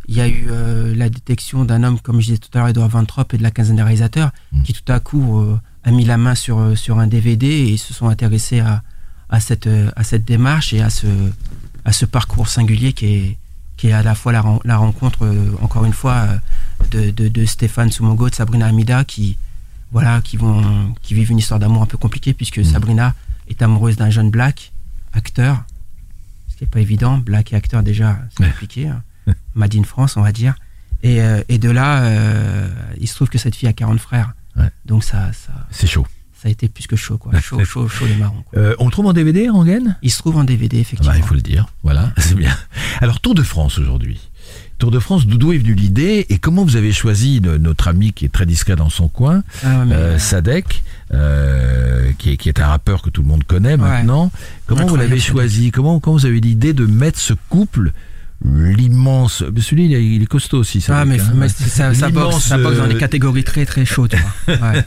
il 0.10 0.16
y 0.16 0.22
a 0.22 0.28
eu 0.28 0.48
euh, 0.50 0.96
la 0.96 1.08
détection 1.08 1.66
d'un 1.66 1.84
homme, 1.84 2.00
comme 2.00 2.20
je 2.20 2.26
disais 2.26 2.38
tout 2.40 2.50
à 2.56 2.58
l'heure, 2.60 2.68
Edouard 2.70 2.90
Van 2.90 3.06
Trop 3.06 3.24
et 3.32 3.38
de 3.38 3.44
la 3.44 3.52
quinzaine 3.52 3.76
des 3.76 3.84
réalisateurs, 3.84 4.32
Mm. 4.52 4.64
qui 4.64 4.74
tout 4.74 4.92
à 4.92 5.00
coup 5.00 5.40
euh, 5.40 5.56
a 5.84 5.92
mis 5.92 6.04
la 6.04 6.18
main 6.18 6.34
sur, 6.36 6.58
euh, 6.58 6.76
sur 6.76 6.98
un 7.00 7.06
DVD 7.06 7.46
et 7.48 7.78
se 7.78 7.94
sont 7.94 8.10
intéressés 8.10 8.60
à, 8.60 8.82
à, 9.30 9.40
cette, 9.40 9.70
à 9.96 10.04
cette 10.04 10.26
démarche 10.26 10.74
et 10.74 10.82
à 10.82 10.90
ce, 10.90 11.06
à 11.86 11.92
ce 11.94 12.06
parcours 12.06 12.48
singulier 12.50 12.94
qui 12.94 13.06
est, 13.06 13.38
qui 13.78 13.88
est 13.90 13.92
à 13.94 14.02
la 14.02 14.16
fois 14.16 14.32
la, 14.32 14.42
ren- 14.42 14.60
la 14.66 14.78
rencontre, 14.78 15.26
euh, 15.26 15.52
encore 15.62 15.86
une 15.86 15.94
fois, 15.94 16.28
de, 16.92 17.12
de, 17.12 17.28
de 17.28 17.46
Stéphane 17.46 17.92
Soumongo, 17.92 18.30
de 18.32 18.36
Sabrina 18.36 18.66
Amida, 18.66 19.04
qui, 19.04 19.38
voilà, 19.92 20.22
qui, 20.22 20.38
vont, 20.38 20.94
qui 21.04 21.14
vivent 21.14 21.30
une 21.32 21.38
histoire 21.38 21.60
d'amour 21.60 21.84
un 21.84 21.86
peu 21.86 21.98
compliquée, 22.00 22.34
puisque 22.34 22.66
Sabrina 22.66 23.14
est 23.48 23.62
amoureuse 23.62 23.96
d'un 23.96 24.10
jeune 24.10 24.32
black, 24.32 24.72
acteur, 25.14 25.64
ce 26.50 26.56
qui 26.58 26.64
n'est 26.64 26.70
pas 26.70 26.80
évident. 26.82 27.18
Black 27.20 27.54
et 27.54 27.56
acteur, 27.56 27.84
déjà, 27.84 28.18
c'est 28.36 28.44
Ouais. 28.44 28.50
compliqué. 28.50 28.88
Hein. 28.88 29.02
Made 29.56 29.76
in 29.76 29.84
France, 29.84 30.18
on 30.18 30.22
va 30.22 30.32
dire. 30.32 30.56
Et, 31.04 31.22
euh, 31.22 31.42
et 31.50 31.58
de 31.60 31.70
là, 31.70 32.04
euh, 32.04 32.68
il 33.00 33.08
se 33.08 33.16
trouve 33.16 33.30
que 33.30 33.38
cette 33.38 33.56
fille 33.56 33.70
a 33.70 33.74
40 33.74 34.00
frères. 34.00 34.34
Ouais. 34.58 34.70
Donc 34.86 35.04
ça, 35.04 35.32
ça, 35.34 35.54
C'est 35.72 35.88
chaud. 35.88 36.06
ça 36.42 36.50
a 36.50 36.52
été 36.52 36.68
plus 36.68 36.88
que 36.88 36.96
chaud, 36.98 37.18
quoi. 37.18 37.32
Chaud, 37.42 37.64
chaud, 37.64 37.88
chaud 37.88 38.06
les 38.06 38.16
marrons. 38.16 38.44
quoi. 38.50 38.60
Euh, 38.60 38.76
on 38.80 38.86
le 38.86 38.92
trouve 38.92 39.06
en 39.06 39.14
DVD, 39.14 39.48
Rangen? 39.50 39.96
Il 40.02 40.12
se 40.12 40.18
trouve 40.20 40.36
en 40.38 40.44
DVD, 40.44 40.78
Ah 40.78 40.82
effectivement. 40.82 41.14
bah, 41.14 41.18
il 41.18 41.24
faut 41.24 41.36
le 41.36 41.42
dire, 41.42 41.68
voilà, 41.84 42.12
c'est 42.18 42.36
bien. 42.36 42.56
Alors 43.00 43.22
Tour 43.22 43.34
de 43.36 43.44
France 43.44 43.78
aujourd'hui. 43.80 44.20
Tour 44.80 44.92
de 44.92 45.00
France, 45.00 45.28
d'où 45.28 45.52
est 45.54 45.58
venue 45.58 45.74
l'idée 45.76 46.26
et 46.30 46.38
comment 46.38 46.64
vous 46.64 46.76
avez 46.78 46.92
choisi 46.94 47.40
no- 47.42 47.58
notre 47.58 47.88
ami 47.90 48.14
qui 48.14 48.24
est 48.26 48.30
très 48.30 48.46
discret 48.46 48.76
dans 48.78 48.90
son 48.90 49.08
coin, 49.10 49.44
Ah, 49.64 49.84
mais, 49.86 49.94
euh, 49.94 50.18
Sadek, 50.20 50.84
euh, 51.14 52.12
qui, 52.18 52.32
est, 52.32 52.38
qui 52.38 52.50
est 52.50 52.60
un 52.62 52.68
rappeur 52.68 53.02
que 53.02 53.10
tout 53.10 53.22
le 53.22 53.28
monde 53.28 53.44
connaît 53.44 53.78
maintenant. 53.78 54.32
Comment 54.68 54.86
vous 54.86 54.96
l'avez 54.96 55.20
choisi? 55.20 55.72
Comment, 55.72 56.00
comment 56.00 56.18
vous 56.18 56.26
avez 56.26 56.38
eu 56.38 56.42
l'idée 56.42 56.74
de 56.74 56.86
mettre 56.86 57.20
ce 57.20 57.34
couple, 57.50 57.92
l'immense... 58.44 59.44
Celui-là, 59.58 59.84
il 59.88 59.94
est- 59.94 60.16
il 60.16 60.22
est 60.24 60.26
costaud 60.26 60.60
aussi, 60.60 60.80
Ah, 60.88 61.04
Sadek, 61.04 61.08
mais, 61.36 61.46
hein. 61.46 61.50
ça, 61.50 61.94
ça 61.94 62.10
boxe, 62.10 62.40
ça 62.46 62.58
dans 62.58 62.88
des 62.88 62.96
euh, 62.96 62.98
catégories 63.00 63.44
très 63.44 63.66
très 63.66 63.86
chaudes. 63.86 64.16
Ouais, 64.48 64.56
ouais. 64.58 64.86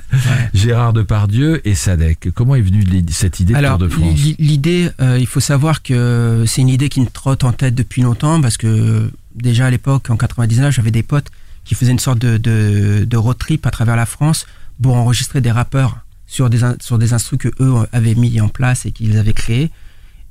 Gérard 0.55 0.93
Depardieu 0.93 1.67
et 1.69 1.75
Sadek. 1.75 2.29
Comment 2.35 2.55
est 2.57 2.63
venue 2.63 2.85
cette 3.11 3.41
idée 3.41 3.53
de 3.53 3.59
Alors, 3.59 3.79
Tour 3.79 3.89
de 3.89 3.93
France 3.93 4.15
l'i- 4.19 4.37
l'idée, 4.39 4.91
euh, 5.01 5.19
il 5.21 5.27
faut 5.27 5.41
savoir 5.41 5.83
que 5.83 6.45
c'est 6.47 6.61
une 6.63 6.69
idée 6.69 6.89
qui 6.89 7.01
me 7.01 7.07
trotte 7.07 7.45
en 7.45 7.53
tête 7.53 7.75
depuis 7.75 8.03
longtemps 8.03 8.41
parce 8.41 8.57
que 8.57 9.11
déjà 9.35 9.67
à 9.67 9.71
l'époque, 9.71 10.11
en 10.11 10.17
99, 10.17 10.75
j'avais 10.75 10.91
des 10.91 11.03
potes 11.03 11.29
qui 11.65 11.75
faisaient 11.75 11.93
une 11.93 11.99
sorte 11.99 12.19
de, 12.19 12.39
de, 12.39 13.05
de 13.05 13.17
road 13.17 13.39
trip 13.39 13.67
à 13.67 13.71
travers 13.71 13.97
la 13.97 14.07
France 14.07 14.47
pour 14.83 14.97
enregistrer 14.97 15.41
des 15.41 15.51
rappeurs 15.53 15.99
sur 16.27 16.51
des, 16.51 16.61
sur 16.81 16.99
des 16.99 17.13
instrus 17.13 17.39
que 17.39 17.49
eux 17.61 17.75
avaient 17.93 18.15
mis 18.15 18.41
en 18.41 18.49
place 18.49 18.85
et 18.87 18.91
qu'ils 18.91 19.17
avaient 19.19 19.33
créés. 19.35 19.71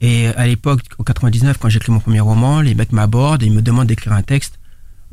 Et 0.01 0.27
à 0.27 0.47
l'époque, 0.47 0.81
en 0.97 1.03
99, 1.03 1.57
quand 1.59 1.69
j'écris 1.69 1.91
mon 1.91 1.99
premier 1.99 2.19
roman, 2.19 2.59
les 2.59 2.73
mecs 2.73 2.91
m'abordent 2.91 3.43
et 3.43 3.45
ils 3.45 3.53
me 3.53 3.61
demandent 3.61 3.87
d'écrire 3.87 4.13
un 4.13 4.23
texte. 4.23 4.59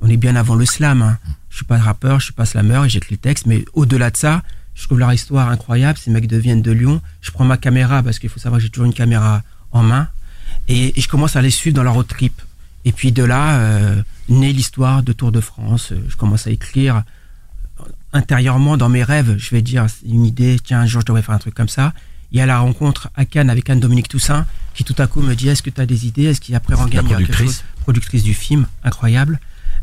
On 0.00 0.08
est 0.08 0.16
bien 0.16 0.34
avant 0.34 0.54
le 0.54 0.64
slam. 0.64 1.02
Hein. 1.02 1.18
Je 1.50 1.56
suis 1.56 1.66
pas 1.66 1.76
rappeur, 1.76 2.20
je 2.20 2.26
suis 2.26 2.32
pas 2.34 2.46
slammer 2.46 2.86
et 2.86 2.88
j'écris 2.88 3.14
le 3.14 3.18
texte. 3.18 3.44
Mais 3.46 3.66
au-delà 3.74 4.10
de 4.10 4.16
ça, 4.16 4.42
je 4.74 4.84
trouve 4.84 4.98
leur 4.98 5.12
histoire 5.12 5.50
incroyable. 5.50 5.98
Ces 5.98 6.10
mecs 6.10 6.26
deviennent 6.26 6.62
de 6.62 6.72
Lyon. 6.72 7.02
Je 7.20 7.30
prends 7.30 7.44
ma 7.44 7.58
caméra 7.58 8.02
parce 8.02 8.18
qu'il 8.18 8.30
faut 8.30 8.40
savoir 8.40 8.60
que 8.60 8.62
j'ai 8.64 8.70
toujours 8.70 8.86
une 8.86 8.94
caméra 8.94 9.42
en 9.72 9.82
main. 9.82 10.08
Et, 10.68 10.98
je 10.98 11.08
commence 11.08 11.36
à 11.36 11.42
les 11.42 11.50
suivre 11.50 11.76
dans 11.76 11.82
leur 11.82 11.94
road 11.94 12.06
trip. 12.06 12.40
Et 12.86 12.92
puis 12.92 13.12
de 13.12 13.24
là, 13.24 13.58
euh, 13.58 14.02
naît 14.30 14.52
l'histoire 14.52 15.02
de 15.02 15.12
Tour 15.12 15.32
de 15.32 15.40
France. 15.40 15.92
Euh, 15.92 16.00
Je 16.08 16.16
commence 16.16 16.46
à 16.46 16.50
écrire 16.50 17.02
intérieurement 18.14 18.78
dans 18.78 18.88
mes 18.88 19.02
rêves. 19.02 19.36
Je 19.36 19.50
vais 19.50 19.60
dire 19.60 19.86
une 20.06 20.24
idée, 20.24 20.56
tiens, 20.62 20.80
un 20.80 20.86
jour 20.86 21.02
je 21.02 21.06
devrais 21.06 21.22
faire 21.22 21.34
un 21.34 21.38
truc 21.38 21.54
comme 21.54 21.68
ça. 21.68 21.92
Il 22.32 22.38
y 22.38 22.40
a 22.40 22.46
la 22.46 22.58
rencontre 22.58 23.10
à 23.14 23.26
Cannes 23.26 23.50
avec 23.50 23.68
Anne-Dominique 23.68 24.08
Toussaint 24.08 24.46
qui 24.78 24.84
tout 24.84 24.94
à 25.02 25.08
coup 25.08 25.20
me 25.22 25.34
dit 25.34 25.48
est-ce 25.48 25.60
que 25.62 25.70
tu 25.70 25.80
as 25.80 25.86
des 25.86 26.06
idées? 26.06 26.26
Est-ce 26.26 26.40
qu'il 26.40 26.52
y 26.52 26.54
a 26.54 26.58
après 26.58 26.76
y 26.76 26.80
a 26.80 26.84
quelque 26.86 27.08
productrice. 27.08 27.36
chose? 27.46 27.64
Productrice 27.80 28.22
du 28.22 28.32
film, 28.32 28.66
incroyable, 28.84 29.40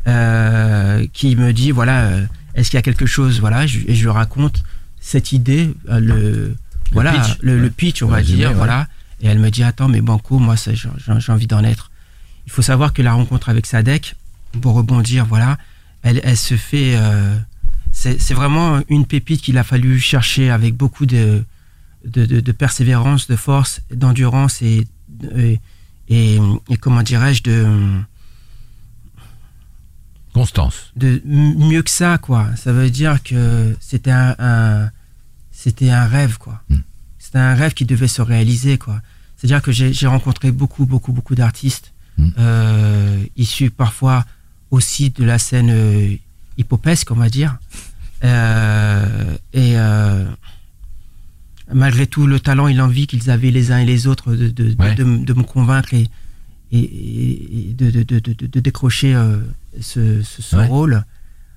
euh, 0.07 1.05
qui 1.11 1.35
me 1.35 1.51
dit 1.53 1.71
voilà, 1.71 2.05
euh, 2.05 2.25
est-ce 2.53 2.69
qu'il 2.69 2.77
y 2.77 2.79
a 2.79 2.81
quelque 2.81 3.05
chose? 3.05 3.39
Voilà, 3.41 3.67
je- 3.67 3.79
et 3.87 3.95
je 3.95 4.07
raconte 4.07 4.63
cette 5.01 5.31
idée, 5.33 5.73
euh, 5.89 5.99
le, 5.99 6.55
voilà, 6.93 7.11
pitch. 7.11 7.37
le, 7.41 7.69
pitch, 7.69 8.03
on 8.03 8.07
va 8.07 8.21
dire, 8.21 8.49
ouais. 8.49 8.55
voilà. 8.55 8.87
Et 9.21 9.27
elle 9.27 9.39
me 9.39 9.49
dit 9.49 9.63
attends, 9.63 9.87
mais 9.89 10.01
Banco, 10.01 10.39
moi, 10.39 10.55
j'ai 10.55 11.31
envie 11.31 11.47
d'en 11.47 11.63
être. 11.63 11.91
Il 12.45 12.51
faut 12.51 12.61
savoir 12.61 12.93
que 12.93 13.01
la 13.01 13.13
rencontre 13.13 13.49
avec 13.49 13.65
Sadek, 13.65 14.15
pour 14.61 14.75
rebondir, 14.75 15.25
voilà, 15.25 15.57
elle, 16.03 16.21
elle 16.23 16.37
se 16.37 16.55
fait. 16.55 16.95
euh, 16.95 17.35
c'est 17.91 18.21
c'est 18.21 18.33
vraiment 18.33 18.81
une 18.89 19.05
pépite 19.05 19.41
qu'il 19.41 19.57
a 19.57 19.63
fallu 19.63 19.99
chercher 19.99 20.49
avec 20.51 20.75
beaucoup 20.75 21.05
de, 21.05 21.43
de, 22.05 22.25
de- 22.25 22.39
de 22.39 22.51
persévérance, 22.51 23.27
de 23.27 23.35
force, 23.35 23.81
d'endurance 23.91 24.61
et, 24.61 24.87
et, 25.35 25.59
et, 26.09 26.39
et 26.69 26.77
comment 26.77 27.03
dirais-je, 27.03 27.43
de, 27.43 27.65
Constance. 30.33 30.91
de 30.97 31.21
mieux 31.25 31.81
que 31.81 31.89
ça, 31.89 32.17
quoi. 32.17 32.49
Ça 32.57 32.73
veut 32.73 32.89
dire 32.89 33.23
que 33.23 33.75
c'était 33.79 34.11
un, 34.11 34.35
un- 34.37 34.89
c'était 35.51 35.89
un 35.91 36.05
rêve, 36.07 36.37
quoi. 36.37 36.61
Hmm. 36.69 36.79
C'était 37.19 37.37
un 37.39 37.55
rêve 37.55 37.73
qui 37.73 37.85
devait 37.85 38.09
se 38.09 38.21
réaliser, 38.21 38.77
quoi. 38.77 39.01
C'est-à-dire 39.37 39.61
que 39.61 39.71
j'ai 39.71 39.93
j'ai 39.93 40.07
rencontré 40.07 40.51
beaucoup, 40.51 40.85
beaucoup, 40.85 41.11
beaucoup 41.13 41.35
d'artistes 41.35 41.91
Hmm. 42.17 42.29
euh, 42.39 43.25
issus 43.35 43.69
parfois 43.71 44.23
aussi 44.71 45.09
de 45.09 45.25
la 45.25 45.37
scène 45.37 45.69
euh, 45.69 46.15
hippopesque, 46.57 47.11
on 47.11 47.15
va 47.15 47.27
dire. 47.29 47.57
Euh, 48.23 49.35
et 49.51 49.73
euh, 49.77 50.23
malgré 51.73 52.05
tout 52.07 52.27
le 52.27 52.39
talent 52.39 52.67
et 52.67 52.73
l'envie 52.73 53.07
qu'ils 53.07 53.29
avaient 53.29 53.51
les 53.51 53.71
uns 53.71 53.79
et 53.79 53.85
les 53.85 54.07
autres 54.07 54.35
de, 54.35 54.49
de, 54.49 54.73
de- 54.73 54.75
Ouais. 54.79 54.95
de 54.95 55.03
me 55.33 55.43
convaincre 55.43 55.93
et, 55.93 56.07
et, 56.71 57.69
et 57.69 57.73
de, 57.73 57.89
de, 57.91 58.03
de, 58.03 58.19
de- 58.33 58.47
de 58.47 58.59
décrocher 58.59 59.15
euh, 59.15 59.37
ce, 59.81 60.21
ce, 60.21 60.41
ce 60.41 60.55
Ouais. 60.55 60.67
rôle, 60.67 61.03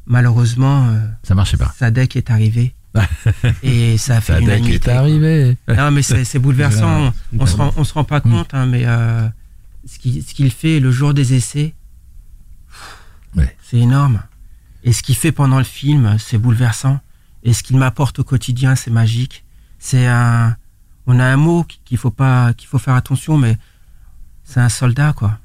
malheureusement, 0.07 0.89
euh, 0.89 1.01
Ça 1.25 1.35
marchait 1.35 1.57
pas. 1.57 1.75
Sadek 1.79 2.17
est 2.17 2.31
arrivé. 2.31 2.75
et 3.63 3.99
ça 3.99 4.17
a 4.17 4.21
fait 4.21 4.33
Sadek 4.35 4.47
l'unanimité, 4.49 4.91
est 4.91 4.95
arrivé. 4.95 5.57
Non, 5.69 5.91
mais 5.91 6.03
c'est 6.03 6.25
c'est 6.25 6.39
bouleversant. 6.39 7.13
On, 7.39 7.41
on 7.41 7.47
se 7.47 7.57
rend, 7.57 7.73
on 7.77 7.85
se 7.85 7.93
rend 7.93 8.05
pas 8.05 8.21
compte, 8.21 8.55
hein, 8.55 8.67
mais 8.67 8.85
euh, 8.87 9.29
ce 9.87 9.99
qu'il 9.99 10.23
ce 10.23 10.33
qu'il 10.35 10.51
fait 10.51 10.81
le 10.81 10.91
jour 10.91 11.13
des 11.15 11.35
essais, 11.35 11.75
Ouais. 13.37 13.55
c'est 13.63 13.77
énorme. 13.79 14.23
Et 14.85 14.93
ce 14.93 15.03
qu'il 15.03 15.15
fait 15.17 15.33
pendant 15.33 15.59
le 15.59 15.65
film, 15.65 16.17
c'est 16.19 16.39
bouleversant. 16.39 16.99
Et 17.45 17.53
ce 17.53 17.63
qu'il 17.63 17.77
m'apporte 17.77 18.19
au 18.21 18.25
quotidien, 18.25 18.75
c'est 18.75 18.91
magique. 18.91 19.45
C'est 19.79 20.07
un, 20.07 20.57
on 21.07 21.19
a 21.21 21.25
un 21.25 21.37
mot 21.37 21.65
qu'il 21.85 21.99
faut 21.99 22.11
pas, 22.11 22.53
qu'il 22.55 22.69
faut 22.69 22.79
faire 22.79 22.95
attention, 22.95 23.37
mais 23.39 23.57
c'est 24.45 24.61
un 24.61 24.69
soldat, 24.69 25.13
quoi. 25.13 25.39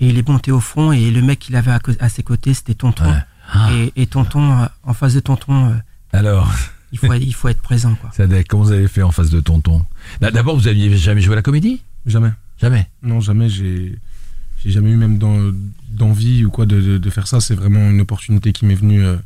Et 0.00 0.08
il 0.08 0.18
est 0.18 0.28
monté 0.28 0.52
au 0.52 0.60
front 0.60 0.92
et 0.92 1.10
le 1.10 1.22
mec 1.22 1.38
qu'il 1.38 1.56
avait 1.56 1.72
à, 2.00 2.08
ses 2.08 2.22
côtés, 2.22 2.54
c'était 2.54 2.74
Tonton. 2.74 3.10
Ouais. 3.10 3.18
Ah. 3.52 3.70
Et, 3.72 3.92
et 3.96 4.06
Tonton, 4.06 4.62
euh, 4.62 4.66
en 4.82 4.94
face 4.94 5.14
de 5.14 5.20
Tonton, 5.20 5.70
euh, 5.70 5.74
Alors, 6.12 6.52
il 6.92 6.98
faut, 6.98 7.12
il 7.14 7.34
faut 7.34 7.48
être 7.48 7.62
présent, 7.62 7.94
quoi. 7.94 8.10
Sadek, 8.14 8.48
comment 8.48 8.64
vous 8.64 8.72
avez 8.72 8.88
fait 8.88 9.02
en 9.02 9.10
face 9.12 9.30
de 9.30 9.40
Tonton? 9.40 9.84
Là, 10.20 10.30
D'abord, 10.30 10.56
vous 10.56 10.68
aviez 10.68 10.96
jamais 10.96 11.20
joué 11.20 11.32
à 11.32 11.36
la 11.36 11.42
comédie? 11.42 11.82
Jamais. 12.04 12.30
Jamais? 12.60 12.88
Non, 13.02 13.20
jamais. 13.20 13.48
J'ai 13.48 13.98
j'ai 14.58 14.70
jamais 14.70 14.90
eu 14.90 14.96
même 14.96 15.18
d'envie 15.90 16.44
ou 16.44 16.50
quoi 16.50 16.66
de, 16.66 16.80
de- 16.80 16.98
de 16.98 17.10
faire 17.10 17.26
ça. 17.26 17.40
C'est 17.40 17.54
vraiment 17.54 17.90
une 17.90 18.00
opportunité 18.00 18.52
qui 18.52 18.64
m'est 18.64 18.74
venue 18.74 19.04
euh, 19.04 19.16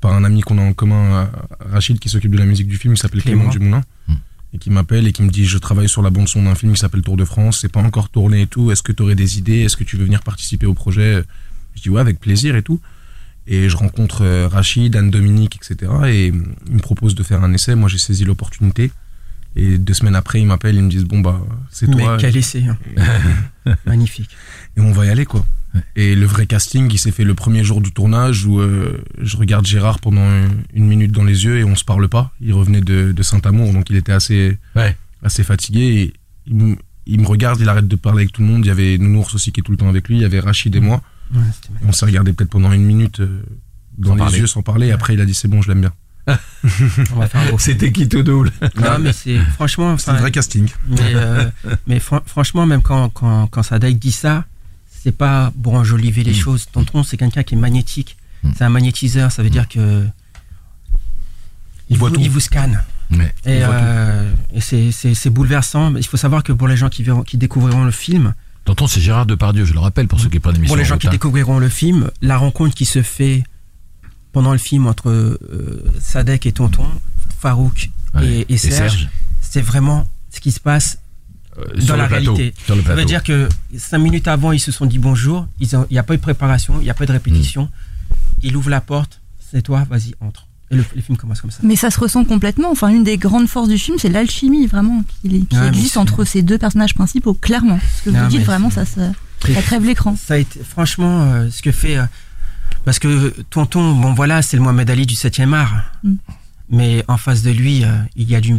par 0.00 0.12
un 0.12 0.24
ami 0.24 0.40
qu'on 0.40 0.58
a 0.58 0.62
en 0.62 0.72
commun, 0.72 1.30
Rachid, 1.60 1.98
qui 1.98 2.08
s'occupe 2.08 2.32
de 2.32 2.38
la 2.38 2.44
musique 2.46 2.68
du 2.68 2.76
film, 2.76 2.94
qui 2.94 3.00
s'appelle 3.00 3.22
Clément. 3.22 3.48
Dumoulin. 3.48 3.82
Hmm. 4.08 4.14
Et 4.52 4.58
qui 4.58 4.70
m'appelle 4.70 5.06
et 5.06 5.12
qui 5.12 5.22
me 5.22 5.30
dit 5.30 5.44
Je 5.44 5.58
travaille 5.58 5.88
sur 5.88 6.02
la 6.02 6.10
bande-son 6.10 6.42
d'un 6.42 6.54
film 6.54 6.72
qui 6.72 6.80
s'appelle 6.80 7.02
Tour 7.02 7.16
de 7.16 7.24
France. 7.24 7.58
C'est 7.60 7.68
pas 7.70 7.80
encore 7.80 8.08
tourné 8.08 8.42
et 8.42 8.46
tout. 8.46 8.72
Est-ce 8.72 8.82
que 8.82 8.92
tu 8.92 9.02
aurais 9.02 9.14
des 9.14 9.38
idées? 9.38 9.60
Est-ce 9.60 9.76
que 9.76 9.84
tu 9.84 9.96
veux 9.96 10.04
venir 10.04 10.22
participer 10.22 10.66
au 10.66 10.74
projet? 10.74 11.22
Je 11.76 11.82
dis 11.82 11.90
Ouais, 11.90 12.00
avec 12.00 12.18
plaisir 12.18 12.56
et 12.56 12.62
tout. 12.62 12.80
Et 13.46 13.68
je 13.68 13.76
rencontre 13.76 14.22
euh, 14.22 14.48
Rachid, 14.48 14.94
Anne-Dominique, 14.94 15.56
etc. 15.56 15.92
Et 16.06 16.30
euh, 16.30 16.44
il 16.68 16.74
me 16.74 16.80
propose 16.80 17.14
de 17.14 17.22
faire 17.22 17.42
un 17.42 17.52
essai. 17.52 17.74
Moi, 17.74 17.88
j'ai 17.88 17.98
saisi 17.98 18.24
l'opportunité. 18.24 18.90
Et 19.56 19.78
deux 19.78 19.94
semaines 19.94 20.14
après, 20.14 20.40
ils 20.40 20.46
m'appellent, 20.46 20.76
ils 20.76 20.84
me 20.84 20.90
disent 20.90 21.04
Bon, 21.04 21.20
bah, 21.20 21.40
c'est 21.70 21.88
Mais 21.88 22.02
toi. 22.02 22.16
quel 22.18 22.36
essai, 22.36 22.64
hein. 22.64 23.74
Magnifique. 23.86 24.30
et 24.76 24.80
on 24.80 24.92
va 24.92 25.06
y 25.06 25.08
aller 25.10 25.26
quoi. 25.26 25.44
Et 25.94 26.14
le 26.16 26.26
vrai 26.26 26.46
casting, 26.46 26.88
il 26.92 26.98
s'est 26.98 27.12
fait 27.12 27.22
le 27.24 27.34
premier 27.34 27.62
jour 27.62 27.80
du 27.80 27.92
tournage 27.92 28.44
où 28.44 28.58
euh, 28.60 29.00
je 29.20 29.36
regarde 29.36 29.66
Gérard 29.66 30.00
pendant 30.00 30.26
une, 30.74 30.86
minute 30.86 31.12
dans 31.12 31.22
les 31.24 31.44
yeux 31.44 31.58
et 31.58 31.64
on 31.64 31.76
se 31.76 31.84
parle 31.84 32.08
pas. 32.08 32.32
Il 32.40 32.52
revenait 32.54 32.80
de, 32.80 33.12
de 33.12 33.22
Saint-Amour, 33.22 33.72
donc 33.72 33.88
il 33.90 33.96
était 33.96 34.10
assez, 34.12 34.58
Ouais. 34.74 34.96
assez 35.22 35.44
fatigué. 35.44 35.80
Et 35.80 36.12
il, 36.46 36.56
me- 36.56 36.76
il 37.06 37.20
me 37.20 37.26
regarde, 37.26 37.60
il 37.60 37.68
arrête 37.68 37.86
de 37.86 37.96
parler 37.96 38.22
avec 38.22 38.32
tout 38.32 38.42
le 38.42 38.48
monde. 38.48 38.64
Il 38.64 38.68
y 38.68 38.72
avait 38.72 38.98
Nounours 38.98 39.34
aussi 39.34 39.52
qui 39.52 39.60
est 39.60 39.62
tout 39.62 39.70
le 39.72 39.78
temps 39.78 39.88
avec 39.88 40.08
lui. 40.08 40.16
Il 40.16 40.22
y 40.22 40.24
avait 40.24 40.40
Rachid 40.40 40.74
et 40.74 40.80
moi. 40.80 41.02
Ouais, 41.32 41.40
c'était 41.54 41.72
Et 41.84 41.88
on 41.88 41.92
s'est 41.92 42.06
regardé 42.06 42.32
peut-être 42.32 42.50
pendant 42.50 42.72
une 42.72 42.84
minute 42.84 43.20
euh, 43.20 43.42
dans 43.96 44.10
Sans 44.10 44.14
les 44.16 44.18
parler. 44.18 44.38
yeux 44.40 44.46
sans 44.48 44.62
parler. 44.62 44.88
Et 44.88 44.92
après, 44.92 45.14
il 45.14 45.20
a 45.20 45.24
dit 45.24 45.34
c'est 45.34 45.46
bon, 45.48 45.62
je 45.62 45.68
l'aime 45.68 45.80
bien. 45.82 45.92
On 47.12 47.18
va 47.18 47.28
faire 47.28 47.40
un 47.40 47.50
beau 47.50 47.58
film. 47.58 47.58
C'était 47.58 47.92
qui 47.92 48.08
tout 48.08 48.22
double 48.22 48.50
Non, 48.76 48.98
mais 49.00 49.12
c'est 49.12 49.38
franchement. 49.54 49.96
C'est 49.98 50.10
un 50.10 50.16
vrai 50.16 50.30
casting. 50.32 50.68
Mais, 50.88 50.98
euh, 51.14 51.44
mais 51.86 52.00
franchement, 52.00 52.66
même 52.66 52.82
quand, 52.82 53.08
quand, 53.10 53.46
quand 53.46 53.62
Sadek 53.62 53.98
dit 53.98 54.12
ça, 54.12 54.44
c'est 55.02 55.16
pas 55.16 55.52
pour 55.62 55.74
enjoliver 55.74 56.22
les 56.24 56.32
Mm. 56.32 56.34
choses. 56.34 56.66
Tonton, 56.72 57.02
c'est 57.02 57.16
quelqu'un 57.16 57.42
qui 57.42 57.54
est 57.54 57.58
magnétique. 57.58 58.16
Mm. 58.42 58.50
C'est 58.56 58.64
un 58.64 58.68
magnétiseur. 58.70 59.32
Ça 59.32 59.42
veut 59.42 59.50
dire 59.50 59.68
que. 59.68 60.06
Il 61.88 61.98
voit 61.98 62.08
vous, 62.10 62.16
tout. 62.16 62.20
il 62.20 62.30
vous 62.30 62.40
scanne. 62.40 62.82
Et, 63.12 63.16
Il 63.16 63.66
euh, 63.68 64.30
et 64.54 64.60
c'est- 64.60 65.30
bouleversant. 65.30 65.96
Il 65.96 66.06
faut 66.06 66.16
savoir 66.16 66.44
que 66.44 66.52
pour 66.52 66.68
les 66.68 66.76
gens 66.76 66.88
qui, 66.88 67.02
verront, 67.02 67.22
qui 67.24 67.36
découvriront 67.36 67.84
le 67.84 67.90
film, 67.90 68.34
Tonton, 68.64 68.86
c'est 68.86 69.00
Gérard 69.00 69.26
Depardieu, 69.26 69.64
je 69.64 69.72
le 69.72 69.80
rappelle, 69.80 70.06
pour 70.06 70.20
ceux 70.20 70.28
qui 70.28 70.38
prennent 70.38 70.54
l'émission. 70.54 70.74
pour 70.74 70.76
les 70.76 70.84
en 70.84 70.94
gens 70.94 70.98
qui 70.98 71.08
découvriront 71.08 71.58
le 71.58 71.68
film, 71.68 72.10
la 72.22 72.36
rencontre 72.36 72.74
qui 72.76 72.84
se 72.84 73.02
fait 73.02 73.42
pendant 74.32 74.52
le 74.52 74.58
film 74.58 74.86
entre 74.86 75.10
euh, 75.10 75.82
Sadek 75.98 76.46
et 76.46 76.52
Tonton, 76.52 76.86
Farouk 77.40 77.90
Ouais. 78.14 78.44
et, 78.48 78.54
et 78.54 78.58
Serge, 78.58 79.08
c'est 79.40 79.60
vraiment 79.62 80.08
ce 80.32 80.40
qui 80.40 80.52
se 80.52 80.60
passe 80.60 80.98
dans 81.76 81.80
sur 81.84 81.96
la 81.96 82.06
plateau. 82.06 82.34
réalité. 82.34 82.60
Sur 82.64 82.76
le 82.76 82.82
Ça 82.82 82.94
veut 82.94 83.04
dire 83.04 83.22
que 83.22 83.48
cinq 83.76 83.98
minutes 83.98 84.28
avant, 84.28 84.52
ils 84.52 84.58
se 84.60 84.72
sont 84.72 84.86
dit 84.86 84.98
bonjour. 84.98 85.46
Il 85.60 85.68
n'y 85.90 85.98
a 85.98 86.02
pas 86.02 86.14
eu 86.14 86.16
de 86.18 86.22
préparation, 86.22 86.74
il 86.80 86.84
n'y 86.84 86.90
a 86.90 86.94
pas 86.94 87.06
de 87.06 87.12
répétition. 87.12 87.68
Il 88.42 88.56
ouvre 88.56 88.70
la 88.70 88.80
porte, 88.80 89.20
c'est 89.50 89.62
toi, 89.62 89.86
vas-y, 89.90 90.14
entre. 90.20 90.46
Et 90.72 90.76
le, 90.76 90.84
le 90.94 91.02
film 91.02 91.18
commence 91.18 91.40
comme 91.40 91.50
ça. 91.50 91.58
Mais 91.64 91.74
ça 91.74 91.90
se 91.90 91.98
ressent 91.98 92.24
complètement. 92.24 92.70
Enfin, 92.70 92.88
une 92.88 93.02
des 93.02 93.18
grandes 93.18 93.48
forces 93.48 93.68
du 93.68 93.76
film, 93.76 93.98
c'est 93.98 94.08
l'alchimie 94.08 94.66
vraiment 94.68 95.02
qui, 95.22 95.28
qui 95.46 95.56
Ouais, 95.56 95.62
mais 95.62 95.66
existe 95.68 95.96
entre 95.96 96.24
ces 96.24 96.42
deux 96.42 96.58
personnages 96.58 96.94
principaux, 96.94 97.34
clairement. 97.34 97.80
Ce 97.98 98.04
que 98.04 98.10
Non, 98.10 98.22
vous 98.22 98.28
dites, 98.28 98.44
vraiment, 98.44 98.70
ça, 98.70 98.84
crève 99.40 99.84
l'écran. 99.84 100.16
Ça 100.16 100.34
a 100.34 100.36
été, 100.38 100.60
franchement, 100.62 101.22
euh, 101.32 101.48
ce 101.50 101.60
que 101.62 101.72
fait. 101.72 101.96
euh, 101.98 102.04
parce 102.84 102.98
que 103.00 103.34
Tonton, 103.50 103.94
bon 103.94 104.14
voilà, 104.14 104.42
c'est 104.42 104.56
le 104.56 104.62
Mohamed 104.62 104.88
Ali 104.90 105.06
du 105.06 105.14
7e 105.14 105.52
art. 105.54 105.82
Mm. 106.04 106.14
Mais 106.72 107.04
en 107.08 107.16
face 107.16 107.42
de 107.42 107.50
lui, 107.50 107.82
euh, 107.84 107.88
il 108.14 108.30
y 108.30 108.36
a 108.36 108.40
du, 108.40 108.52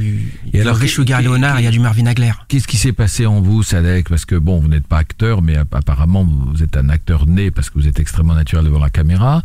Et 0.47 0.51
du 0.57 0.61
alors, 0.61 0.75
Richelieu 0.75 1.05
qui- 1.05 1.13
Léonard, 1.21 1.55
qui- 1.55 1.61
il 1.61 1.65
y 1.65 1.67
a 1.67 1.71
du 1.71 1.79
Marvin 1.79 2.05
Hagler. 2.07 2.31
Qu'est-ce 2.49 2.67
qui 2.67 2.75
s'est 2.77 2.91
passé 2.91 3.25
en 3.25 3.39
vous, 3.39 3.63
Sadek? 3.63 4.09
Parce 4.09 4.25
que 4.25 4.35
bon, 4.35 4.59
vous 4.59 4.67
n'êtes 4.67 4.85
pas 4.85 4.97
acteur, 4.97 5.41
mais 5.41 5.55
app- 5.55 5.73
apparemment 5.73 6.25
vous 6.25 6.61
êtes 6.61 6.75
un 6.75 6.89
acteur 6.89 7.25
né 7.25 7.51
parce 7.51 7.69
que 7.69 7.79
vous 7.79 7.87
êtes 7.87 7.99
extrêmement 8.01 8.35
naturel 8.35 8.65
devant 8.65 8.79
la 8.79 8.89
caméra. 8.89 9.41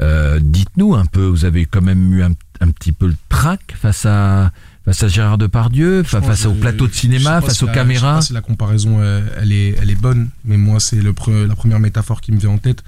Euh, 0.00 0.38
Dites-nous 0.42 0.94
un 0.94 1.06
peu, 1.06 1.24
vous 1.26 1.44
avez 1.46 1.64
quand 1.64 1.80
même 1.82 2.12
eu 2.12 2.22
un, 2.22 2.32
un 2.60 2.68
petit 2.70 2.92
peu 2.92 3.06
le 3.06 3.16
trac 3.30 3.60
face 3.80 4.04
à 4.04 4.52
face 4.84 5.02
à 5.02 5.08
Gérard 5.08 5.38
Depardieu, 5.38 6.02
fa- 6.02 6.20
face 6.22 6.46
au 6.46 6.52
plateau 6.52 6.86
de 6.88 6.92
cinéma, 6.94 7.40
face 7.42 7.58
si 7.58 7.64
aux 7.64 7.66
la- 7.66 7.72
Je 7.72 7.78
sais 7.78 7.80
caméras. 7.84 8.14
pas 8.16 8.22
si 8.22 8.32
la 8.32 8.40
comparaison, 8.40 9.00
elle, 9.40 9.52
est, 9.52 9.76
elle 9.80 9.90
est 9.90 10.00
bonne, 10.00 10.28
mais 10.44 10.56
moi, 10.56 10.80
c'est 10.80 10.96
le 11.00 11.12
pre- 11.12 11.46
la 11.46 11.54
première 11.54 11.78
métaphore 11.80 12.20
qui 12.20 12.32
me 12.32 12.38
vient 12.38 12.50
en 12.50 12.58
tête. 12.58 12.82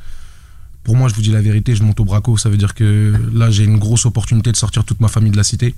Pour 0.84 0.96
moi, 0.96 1.08
je 1.08 1.14
vous 1.14 1.22
dis 1.22 1.30
la 1.30 1.40
vérité, 1.40 1.74
je 1.76 1.82
monte 1.82 2.00
au 2.00 2.04
braco. 2.04 2.36
Ça 2.36 2.48
veut 2.50 2.56
dire 2.56 2.74
que 2.74 3.14
là, 3.32 3.50
j'ai 3.50 3.64
une 3.64 3.78
grosse 3.78 4.04
opportunité 4.06 4.50
de 4.50 4.56
sortir 4.56 4.84
toute 4.84 5.00
ma 5.00 5.08
famille 5.08 5.30
de 5.30 5.36
la 5.36 5.44
cité. 5.44 5.74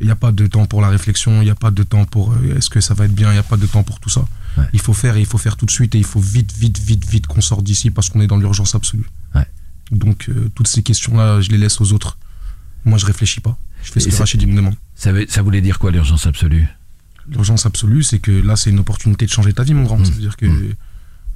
Il 0.00 0.06
n'y 0.06 0.12
a 0.12 0.16
pas 0.16 0.30
de 0.30 0.46
temps 0.46 0.66
pour 0.66 0.82
la 0.82 0.88
réflexion, 0.90 1.40
il 1.40 1.44
n'y 1.44 1.50
a 1.50 1.54
pas 1.54 1.70
de 1.70 1.82
temps 1.82 2.04
pour 2.04 2.32
euh, 2.32 2.56
est-ce 2.56 2.68
que 2.68 2.80
ça 2.82 2.92
va 2.94 3.06
être 3.06 3.14
bien, 3.14 3.30
il 3.30 3.32
n'y 3.32 3.38
a 3.38 3.42
pas 3.42 3.56
de 3.56 3.66
temps 3.66 3.82
pour 3.82 3.98
tout 3.98 4.10
ça. 4.10 4.26
Ouais. 4.58 4.64
Il 4.74 4.80
faut 4.80 4.92
faire 4.92 5.16
et 5.16 5.20
il 5.20 5.26
faut 5.26 5.38
faire 5.38 5.56
tout 5.56 5.64
de 5.64 5.70
suite 5.70 5.94
et 5.94 5.98
il 5.98 6.04
faut 6.04 6.20
vite, 6.20 6.52
vite, 6.52 6.78
vite, 6.78 7.06
vite 7.08 7.26
qu'on 7.26 7.40
sorte 7.40 7.64
d'ici 7.64 7.90
parce 7.90 8.10
qu'on 8.10 8.20
est 8.20 8.26
dans 8.26 8.36
l'urgence 8.36 8.74
absolue. 8.74 9.06
Ouais. 9.34 9.46
Donc, 9.90 10.28
euh, 10.28 10.50
toutes 10.54 10.68
ces 10.68 10.82
questions-là, 10.82 11.40
je 11.40 11.50
les 11.50 11.56
laisse 11.58 11.80
aux 11.80 11.92
autres. 11.94 12.18
Moi, 12.84 12.98
je 12.98 13.06
réfléchis 13.06 13.40
pas. 13.40 13.56
Je 13.82 13.90
fais 13.90 14.00
ce 14.00 14.08
Et 14.08 14.10
que 14.10 14.16
Rachid 14.16 14.46
me 14.46 14.54
demande. 14.54 14.74
Ça, 14.94 15.12
veut- 15.12 15.26
ça 15.28 15.40
voulait 15.42 15.62
dire 15.62 15.78
quoi 15.78 15.90
l'urgence 15.90 16.26
absolue? 16.26 16.66
L'urgence 17.28 17.64
absolue, 17.66 18.02
c'est 18.02 18.18
que 18.18 18.30
là, 18.30 18.54
c'est 18.56 18.70
une 18.70 18.78
opportunité 18.78 19.24
de 19.26 19.30
changer 19.30 19.52
ta 19.54 19.62
vie, 19.64 19.72
mon 19.74 19.84
grand. 19.84 19.98
Mm. 19.98 20.04
Ça 20.04 20.10
veut 20.12 20.20
dire 20.20 20.36
que 20.36 20.46
Mm. 20.46 20.74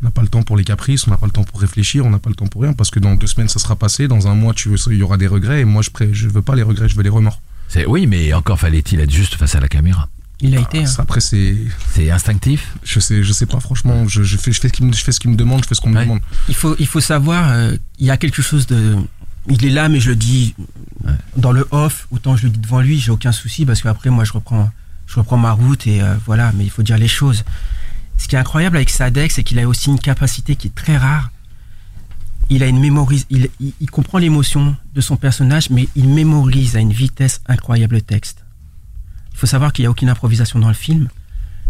On 0.02 0.06
n'a 0.06 0.10
pas 0.10 0.22
le 0.22 0.28
temps 0.28 0.42
pour 0.42 0.56
les 0.56 0.64
caprices, 0.64 1.06
on 1.06 1.10
n'a 1.10 1.16
pas 1.18 1.26
le 1.26 1.32
temps 1.32 1.44
pour 1.44 1.60
réfléchir, 1.60 2.06
on 2.06 2.10
n'a 2.10 2.18
pas 2.18 2.30
le 2.30 2.36
temps 2.36 2.46
pour 2.46 2.62
rien, 2.62 2.72
parce 2.72 2.90
que 2.90 2.98
dans 3.00 3.14
deux 3.16 3.26
semaines, 3.26 3.48
ça 3.48 3.58
sera 3.58 3.76
passé, 3.76 4.08
dans 4.08 4.28
un 4.28 4.34
mois, 4.34 4.54
tu 4.54 4.68
veux, 4.70 4.76
il 4.90 4.96
y 4.98 5.02
aura 5.02 5.16
des 5.16 5.26
regrets, 5.26 5.60
et 5.60 5.64
moi, 5.64 5.82
je, 5.82 5.90
pré- 5.90 6.10
je 6.12 6.28
veux 6.28 6.42
pas 6.42 6.54
les 6.54 6.62
regrets, 6.62 6.88
je 6.88 6.96
veux 6.96 7.02
les 7.02 7.10
remords. 7.10 7.40
C'est 7.68 7.86
oui, 7.86 8.06
mais 8.06 8.32
encore 8.32 8.58
fallait-il 8.58 8.98
être 9.00 9.10
juste 9.10 9.34
face 9.36 9.54
à 9.54 9.60
la 9.60 9.68
caméra. 9.68 10.08
Il 10.40 10.56
a 10.56 10.60
été. 10.60 10.78
Ah, 10.78 10.82
hein. 10.82 10.86
ça, 10.86 11.02
après, 11.02 11.20
c'est, 11.20 11.54
C'est 11.92 12.10
instinctif. 12.10 12.72
je 12.82 12.98
sais, 12.98 13.22
je 13.22 13.32
sais 13.32 13.44
pas, 13.46 13.60
franchement, 13.60 14.08
je, 14.08 14.22
je 14.22 14.36
fais, 14.38 14.52
je 14.52 14.60
fais 14.60 14.68
ce 14.68 14.72
qu'il 14.72 14.86
me, 14.86 14.92
je 14.94 15.04
fais 15.04 15.12
ce 15.12 15.20
qu'il 15.20 15.30
me 15.30 15.36
demande, 15.36 15.62
je 15.62 15.68
fais 15.68 15.74
ce 15.74 15.82
qu'on 15.82 15.90
me 15.90 16.00
demande. 16.00 16.20
Il 16.48 16.54
faut, 16.54 16.74
il 16.78 16.86
faut 16.86 17.00
savoir, 17.00 17.50
euh, 17.50 17.76
il 17.98 18.06
y 18.06 18.10
a 18.10 18.16
quelque 18.16 18.40
chose 18.40 18.66
de. 18.66 18.96
Il 19.48 19.64
est 19.66 19.70
là, 19.70 19.88
mais 19.90 20.00
je 20.00 20.10
le 20.10 20.16
dis 20.16 20.54
dans 21.36 21.52
le 21.52 21.66
off, 21.70 22.06
autant 22.10 22.36
je 22.36 22.44
le 22.44 22.50
dis 22.50 22.58
devant 22.58 22.80
lui, 22.80 22.98
j'ai 22.98 23.10
aucun 23.10 23.32
souci, 23.32 23.66
parce 23.66 23.82
qu'après, 23.82 24.08
moi, 24.10 24.24
je 24.24 24.32
reprends, 24.32 24.70
je 25.06 25.14
reprends 25.16 25.36
ma 25.36 25.52
route, 25.52 25.86
et 25.86 26.00
euh, 26.02 26.14
voilà, 26.26 26.52
mais 26.56 26.64
il 26.64 26.70
faut 26.70 26.82
dire 26.82 26.96
les 26.98 27.08
choses. 27.08 27.44
Ce 28.20 28.28
qui 28.28 28.36
est 28.36 28.38
incroyable 28.38 28.76
avec 28.76 28.90
Sadek, 28.90 29.32
c'est 29.32 29.42
qu'il 29.42 29.58
a 29.58 29.66
aussi 29.66 29.88
une 29.88 29.98
capacité 29.98 30.54
qui 30.54 30.66
est 30.68 30.74
très 30.74 30.96
rare. 30.96 31.30
Il 32.50 32.62
a 32.62 32.66
une 32.66 32.78
mémorise, 32.80 33.26
il, 33.30 33.48
il, 33.60 33.72
il 33.80 33.90
comprend 33.90 34.18
l'émotion 34.18 34.76
de 34.94 35.00
son 35.00 35.16
personnage, 35.16 35.70
mais 35.70 35.88
il 35.96 36.08
mémorise 36.08 36.76
à 36.76 36.80
une 36.80 36.92
vitesse 36.92 37.40
incroyable 37.46 37.94
le 37.96 38.02
texte. 38.02 38.44
Il 39.32 39.38
faut 39.38 39.46
savoir 39.46 39.72
qu'il 39.72 39.84
n'y 39.84 39.86
a 39.86 39.90
aucune 39.90 40.08
improvisation 40.10 40.58
dans 40.58 40.68
le 40.68 40.74
film, 40.74 41.08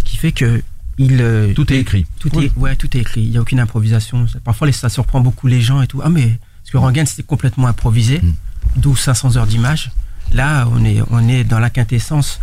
qui 0.04 0.16
fait 0.16 0.32
que 0.32 0.62
il, 0.98 1.20
euh, 1.20 1.54
Tout 1.54 1.72
est 1.72 1.76
il- 1.76 1.80
écrit. 1.80 2.06
tout 2.18 2.28
est, 2.40 2.52
ouais, 2.56 2.76
tout 2.76 2.94
est 2.96 3.00
écrit. 3.00 3.22
Il 3.22 3.30
n'y 3.30 3.36
a 3.38 3.40
aucune 3.40 3.60
improvisation. 3.60 4.26
Parfois, 4.44 4.70
ça 4.72 4.88
surprend 4.88 5.20
beaucoup 5.20 5.46
les 5.46 5.60
gens 5.62 5.80
et 5.80 5.86
tout. 5.86 6.00
Ah, 6.04 6.10
mais 6.10 6.38
parce 6.62 6.70
que 6.72 6.76
Rangan, 6.78 7.06
c'était 7.06 7.22
complètement 7.22 7.68
improvisé, 7.68 8.18
Mm. 8.20 8.32
d'où 8.76 8.96
500 8.96 9.36
heures 9.36 9.46
d'image. 9.46 9.92
Là, 10.32 10.66
on 10.72 10.84
est, 10.84 11.00
on 11.10 11.26
est 11.28 11.44
dans 11.44 11.58
la 11.58 11.70
quintessence. 11.70 12.40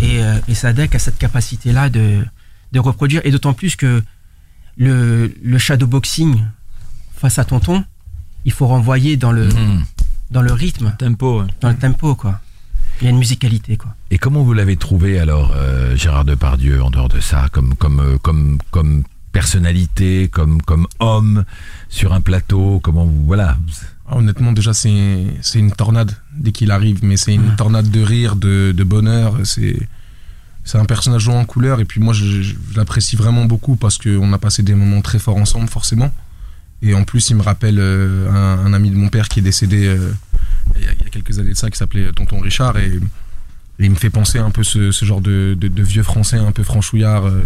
Et, 0.00 0.22
euh, 0.22 0.38
et 0.48 0.54
Sadek 0.54 0.94
a 0.94 0.98
cette 0.98 1.18
capacité-là 1.18 1.88
de, 1.90 2.24
de 2.72 2.78
reproduire. 2.80 3.20
Et 3.24 3.30
d'autant 3.30 3.52
plus 3.54 3.76
que 3.76 4.02
le, 4.76 5.32
le 5.42 5.58
shadowboxing 5.58 6.42
face 7.16 7.38
à 7.38 7.44
Tonton, 7.44 7.84
il 8.44 8.52
faut 8.52 8.66
renvoyer 8.66 9.16
dans 9.16 9.32
le, 9.32 9.46
Mhm. 9.48 9.84
dans 10.30 10.42
le 10.42 10.52
rythme, 10.52 10.94
Tempo. 10.98 11.40
ouais. 11.42 11.46
dans 11.60 11.68
le 11.70 11.76
tempo, 11.76 12.14
quoi. 12.14 12.40
Il 13.00 13.04
y 13.04 13.06
a 13.06 13.10
une 13.10 13.18
musicalité, 13.18 13.76
quoi. 13.76 13.94
Et 14.10 14.18
comment 14.18 14.42
vous 14.42 14.52
l'avez 14.52 14.76
trouvé 14.76 15.18
alors, 15.20 15.52
euh, 15.54 15.94
Gérard 15.96 16.24
Depardieu, 16.24 16.82
en 16.82 16.90
dehors 16.90 17.08
de 17.08 17.20
ça, 17.20 17.48
comme 17.52 17.74
comme 17.76 18.00
euh, 18.00 18.18
comme 18.18 18.58
comme 18.72 19.04
personnalité, 19.32 20.28
comme 20.28 20.60
comme 20.62 20.86
homme 20.98 21.44
sur 21.88 22.12
un 22.12 22.20
plateau, 22.20 22.80
comment 22.82 23.04
vous 23.04 23.24
voilà. 23.26 23.56
Ah, 24.10 24.16
honnêtement, 24.16 24.52
déjà, 24.52 24.72
c'est, 24.72 25.26
c'est 25.42 25.58
une 25.58 25.70
tornade 25.70 26.12
dès 26.34 26.50
qu'il 26.50 26.70
arrive, 26.70 27.00
mais 27.04 27.16
c'est 27.16 27.34
une 27.34 27.50
Ouais. 27.50 27.56
tornade 27.56 27.90
de 27.90 28.00
rire, 28.00 28.36
de, 28.36 28.72
de 28.76 28.84
bonheur. 28.84 29.36
C'est, 29.44 29.78
c'est 30.68 30.78
un 30.78 30.84
personnage 30.84 31.22
jouant 31.22 31.40
en 31.40 31.44
couleur, 31.44 31.80
et 31.80 31.84
puis 31.84 32.00
moi, 32.00 32.12
je, 32.12 32.24
je- 32.24 32.42
je 32.42 32.54
l'apprécie 32.76 33.16
vraiment 33.16 33.44
beaucoup 33.46 33.76
parce 33.76 33.96
qu'on 33.98 34.32
a 34.32 34.38
passé 34.38 34.62
des 34.62 34.74
moments 34.74 35.00
très 35.02 35.18
forts 35.18 35.36
ensemble, 35.36 35.68
forcément. 35.68 36.12
Et 36.82 36.94
en 36.94 37.04
plus, 37.04 37.30
il 37.30 37.36
me 37.36 37.42
rappelle 37.42 37.78
euh, 37.78 38.30
un, 38.30 38.66
un 38.66 38.72
ami 38.74 38.90
de 38.90 38.96
mon 38.96 39.08
père 39.08 39.28
qui 39.28 39.40
est 39.40 39.42
décédé 39.42 39.86
euh, 39.86 40.12
il, 40.76 40.82
y 40.84 40.86
a, 40.86 40.92
il 40.92 41.02
y 41.02 41.06
a 41.06 41.10
quelques 41.10 41.38
années 41.38 41.52
de 41.52 41.56
ça, 41.56 41.70
qui 41.70 41.78
s'appelait 41.78 42.12
Tonton 42.12 42.38
Richard, 42.40 42.76
et, 42.78 42.86
et 43.80 43.84
il 43.84 43.90
me 43.90 43.96
fait 43.96 44.10
penser 44.10 44.38
un 44.38 44.50
peu 44.50 44.62
ce, 44.62 44.92
ce 44.92 45.04
genre 45.04 45.20
de, 45.20 45.56
de- 45.58 45.68
de 45.68 45.82
vieux 45.82 46.02
français 46.02 46.36
un 46.36 46.52
peu 46.52 46.62
franchouillards 46.62 47.26
euh, 47.26 47.44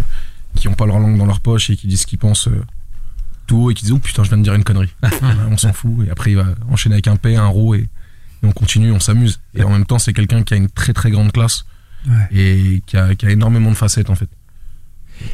qui 0.56 0.66
ont 0.68 0.74
pas 0.74 0.87
leur 0.87 0.98
langue 0.98 1.16
dans 1.16 1.26
leur 1.26 1.40
poche 1.40 1.70
et 1.70 1.76
qui 1.76 1.87
disent 1.87 2.00
ce 2.02 2.06
qu'ils 2.06 2.18
pensent. 2.18 2.48
tout 3.46 3.56
haut 3.56 3.70
et 3.70 3.74
qui 3.74 3.85
disent 3.85 3.92
oh 3.92 3.98
putain 3.98 4.22
je 4.24 4.28
viens 4.28 4.38
de 4.38 4.42
dire 4.42 4.54
une 4.54 4.64
connerie 4.64 4.92
on 5.50 5.56
s'en 5.56 5.72
fout 5.72 6.06
et 6.06 6.11
après 6.11 6.30
il 6.32 6.37
va 6.37 6.46
enchaîner 6.70 6.94
avec 6.96 7.06
un 7.08 7.16
P 7.16 7.37
un 7.37 7.50
et, 7.74 7.78
et 7.78 7.88
on 8.42 8.52
continue 8.52 8.92
on 8.92 9.00
s'amuse 9.00 9.40
et 9.54 9.62
en 9.62 9.70
même 9.70 9.85
temps 9.87 9.98
c'est 9.98 10.12
quelqu'un 10.12 10.42
qui 10.42 10.54
a 10.54 10.56
une 10.58 10.68
très 10.68 10.92
très 10.92 11.11
grande 11.11 11.32
classe 11.32 11.64
Ouais. 12.08 12.26
et 12.32 12.82
qui 12.86 12.96
a, 12.96 13.14
qui 13.14 13.26
a 13.26 13.30
énormément 13.30 13.70
de 13.70 13.76
facettes 13.76 14.10
en 14.10 14.16
fait 14.16 14.28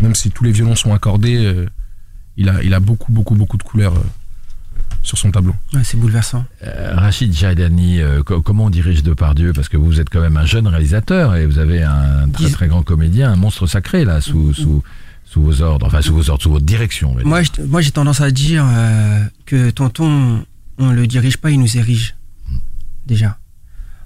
même 0.00 0.14
si 0.14 0.30
tous 0.30 0.44
les 0.44 0.52
violons 0.52 0.76
sont 0.76 0.92
accordés 0.92 1.36
euh, 1.46 1.66
il 2.36 2.48
a 2.50 2.62
il 2.62 2.74
a 2.74 2.80
beaucoup 2.80 3.10
beaucoup 3.10 3.34
beaucoup 3.34 3.56
de 3.56 3.62
couleurs 3.62 3.94
euh, 3.96 4.02
sur 5.02 5.16
son 5.16 5.30
tableau 5.30 5.54
Ouais, 5.72 5.80
c'est 5.84 5.96
bouleversant. 5.96 6.44
Euh, 6.64 6.92
Rachid 6.94 7.32
Jaidani, 7.32 8.00
euh, 8.00 8.22
co- 8.22 8.42
comment 8.42 8.64
on 8.64 8.70
dirige 8.70 9.02
Depardieu? 9.02 9.52
Parce 9.54 9.68
que 9.68 9.76
vous 9.78 10.00
êtes 10.00 10.10
quand 10.10 10.20
même 10.20 10.36
un 10.36 10.44
jeune 10.44 10.66
réalisateur 10.66 11.36
et 11.36 11.46
vous 11.46 11.58
avez 11.58 11.82
un 11.82 12.28
très 12.28 12.46
Dis- 12.46 12.52
très 12.52 12.68
grand 12.68 12.82
comédien, 12.82 13.32
un 13.32 13.36
monstre 13.36 13.66
sacré 13.66 14.04
là 14.04 14.20
sous 14.20 14.52
sous 14.52 14.82
sous 15.24 15.42
vos 15.42 15.62
ordres, 15.62 15.86
enfin 15.86 16.02
sous 16.02 16.14
vos 16.14 16.28
ordres, 16.30 16.42
sous 16.42 16.50
votre 16.50 16.64
direction. 16.66 17.16
Moi, 17.24 17.42
je- 17.42 17.62
moi, 17.62 17.80
j'ai 17.80 17.90
tendance 17.92 18.20
à 18.20 18.30
dire 18.30 18.64
euh, 18.68 19.24
que 19.46 19.70
tonton, 19.70 20.44
on 20.78 20.90
le 20.92 21.06
dirige 21.06 21.36
pas, 21.38 21.50
il 21.50 21.60
nous 21.60 21.76
érige. 21.78 22.14
Déjà. 23.06 23.38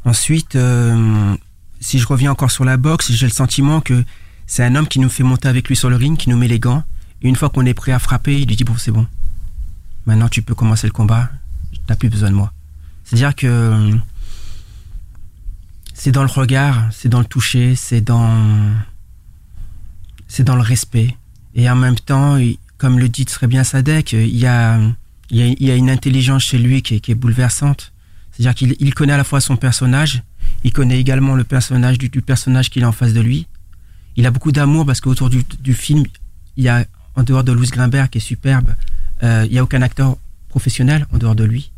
Ensuite, 0.05 0.57
euh, 0.57 1.35
si 1.83 1.99
je 1.99 2.07
reviens 2.07 2.31
encore 2.31 2.51
sur 2.51 2.65
la 2.65 2.77
boxe, 2.77 3.11
j'ai 3.13 3.27
le 3.27 3.33
sentiment 3.33 3.81
que 3.81 4.05
c'est 4.47 4.65
un 4.65 4.77
homme 4.77 4.87
qui 4.87 5.01
nous 5.01 5.09
fait 5.09 5.25
monter 5.25 5.49
avec 5.49 5.69
lui 5.69 5.77
sur 5.77 5.91
le 5.91 5.97
ring, 5.97 6.17
qui 6.17 6.31
nous 6.31 6.39
met 6.39 6.49
les 6.49 6.61
gants. 6.61 6.85
Et 7.23 7.29
une 7.29 7.37
fois 7.37 7.51
qu'on 7.51 7.67
est 7.67 7.75
prêt 7.75 7.93
à 7.93 7.99
frapper, 7.99 8.41
il 8.41 8.49
lui 8.49 8.57
dit 8.57 8.65
bon, 8.65 8.77
c'est 8.79 8.93
bon. 8.93 9.07
Maintenant, 10.07 10.29
tu 10.29 10.43
peux 10.43 10.55
commencer 10.55 10.87
le 10.87 10.93
combat. 10.93 11.29
T'as 11.87 11.97
plus 11.97 12.09
besoin 12.09 12.31
de 12.31 12.37
moi. 12.37 12.53
C'est-à-dire 13.05 13.35
que 13.35 13.47
euh, 13.47 13.97
c'est 15.93 16.13
dans 16.13 16.23
le 16.23 16.29
regard, 16.29 16.89
c'est 16.93 17.09
dans 17.09 17.19
le 17.19 17.25
toucher, 17.25 17.75
c'est 17.75 18.01
dans 18.01 18.73
c'est 20.29 20.45
dans 20.45 20.57
le 20.57 20.63
respect. 20.63 21.17
Et 21.55 21.69
en 21.69 21.77
même 21.77 21.97
temps, 21.97 22.39
comme 22.79 22.99
le 22.99 23.09
dit 23.09 23.25
très 23.25 23.47
bien 23.49 23.65
Sadek, 23.65 24.13
il 24.13 24.37
y 24.37 24.47
a, 24.47 24.81
il 25.31 25.63
y 25.63 25.71
a, 25.71 25.75
une 25.75 25.91
intelligence 25.91 26.45
chez 26.45 26.59
lui 26.59 26.83
qui 26.83 26.95
est, 26.95 27.15
bouleversante. 27.15 27.93
C'est-à-dire 28.31 28.55
qu'il 28.55 28.77
il 28.79 28.95
connaît 28.95 29.13
à 29.13 29.19
la 29.19 29.25
fois 29.25 29.41
son 29.41 29.57
personnage, 29.57 30.23
il 30.65 30.73
connaît 30.73 30.99
également 30.99 31.35
le 31.35 31.45
personnage 31.45 31.99
du, 31.99 32.09
personnage 32.23 32.71
qu'il 32.71 32.85
a 32.85 32.89
en 32.89 32.93
face 32.93 33.13
de 33.13 33.21
lui. 33.21 33.47
Il 34.17 34.27
a 34.27 34.31
beaucoup 34.31 34.53
d'amour 34.53 34.87
parce 34.87 35.01
qu'autour 35.01 35.31
du, 35.31 35.45
du 35.61 35.75
film, 35.75 36.05
il 36.57 36.65
y 36.65 36.69
a, 36.69 36.85
en 37.17 37.23
dehors 37.23 37.45
de 37.45 37.53
Louis 37.53 37.69
Grimbert 37.69 38.11
qui 38.11 38.19
est 38.19 38.21
superbe, 38.21 38.75
euh, 39.23 39.47
il 39.47 39.55
y 39.55 39.59
a 39.59 39.63
aucun 39.63 39.83
acteur 39.83 40.17
professionnel 40.49 41.07
en 41.13 41.19
dehors 41.19 41.35
de 41.35 41.45
lui. 41.45 41.71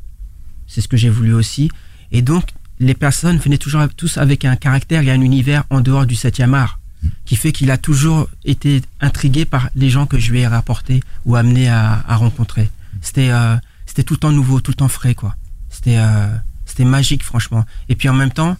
C'est 0.66 0.80
ce 0.80 0.88
que 0.88 0.96
j'ai 0.96 1.10
voulu 1.10 1.34
aussi. 1.34 1.70
Et 2.10 2.22
donc, 2.22 2.48
les 2.80 2.94
personnes 2.94 3.38
venaient 3.38 3.58
toujours 3.58 3.82
tous 3.96 4.18
avec 4.18 4.44
un 4.44 4.56
caractère 4.56 5.02
et 5.02 5.10
un 5.10 5.20
univers 5.20 5.64
en 5.70 5.80
dehors 5.80 6.06
du 6.06 6.14
7e 6.14 6.54
art 6.54 6.80
qui 7.26 7.36
fait 7.36 7.52
qu'il 7.52 7.70
a 7.70 7.76
toujours 7.76 8.28
été 8.44 8.82
intrigué 9.00 9.44
par 9.44 9.68
les 9.74 9.90
gens 9.90 10.06
que 10.06 10.18
je 10.18 10.30
lui 10.30 10.40
ai 10.40 10.46
rapportés 10.46 11.02
ou 11.26 11.36
amenés 11.36 11.68
à, 11.68 12.02
rencontrer. 12.08 12.70
C'était 13.02 13.30
euh, 13.30 13.56
c'était 13.86 14.02
tout 14.02 14.14
le 14.14 14.20
temps 14.20 14.32
nouveau, 14.32 14.60
tout 14.60 14.70
le 14.70 14.76
temps 14.76 14.88
frais, 14.88 15.14
quoi. 15.14 15.36
C'était 15.68 15.98
euh, 15.98 16.34
c'était 16.64 16.84
magique, 16.84 17.22
franchement. 17.22 17.64
Et 17.88 17.94
puis 17.94 18.08
en 18.08 18.14
même 18.14 18.30
temps, 18.30 18.56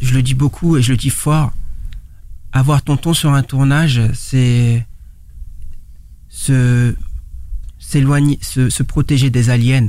je 0.00 0.14
le 0.14 0.22
dis 0.22 0.34
beaucoup 0.34 0.76
et 0.76 0.82
je 0.82 0.92
le 0.92 0.96
dis 0.96 1.10
fort, 1.10 1.52
avoir 2.52 2.82
tonton 2.82 3.14
sur 3.14 3.32
un 3.32 3.42
tournage, 3.42 4.00
c'est 4.14 4.86
se 6.28 6.94
s'éloigner, 7.78 8.38
se, 8.42 8.68
se 8.68 8.82
protéger 8.82 9.30
des 9.30 9.50
aliens, 9.50 9.88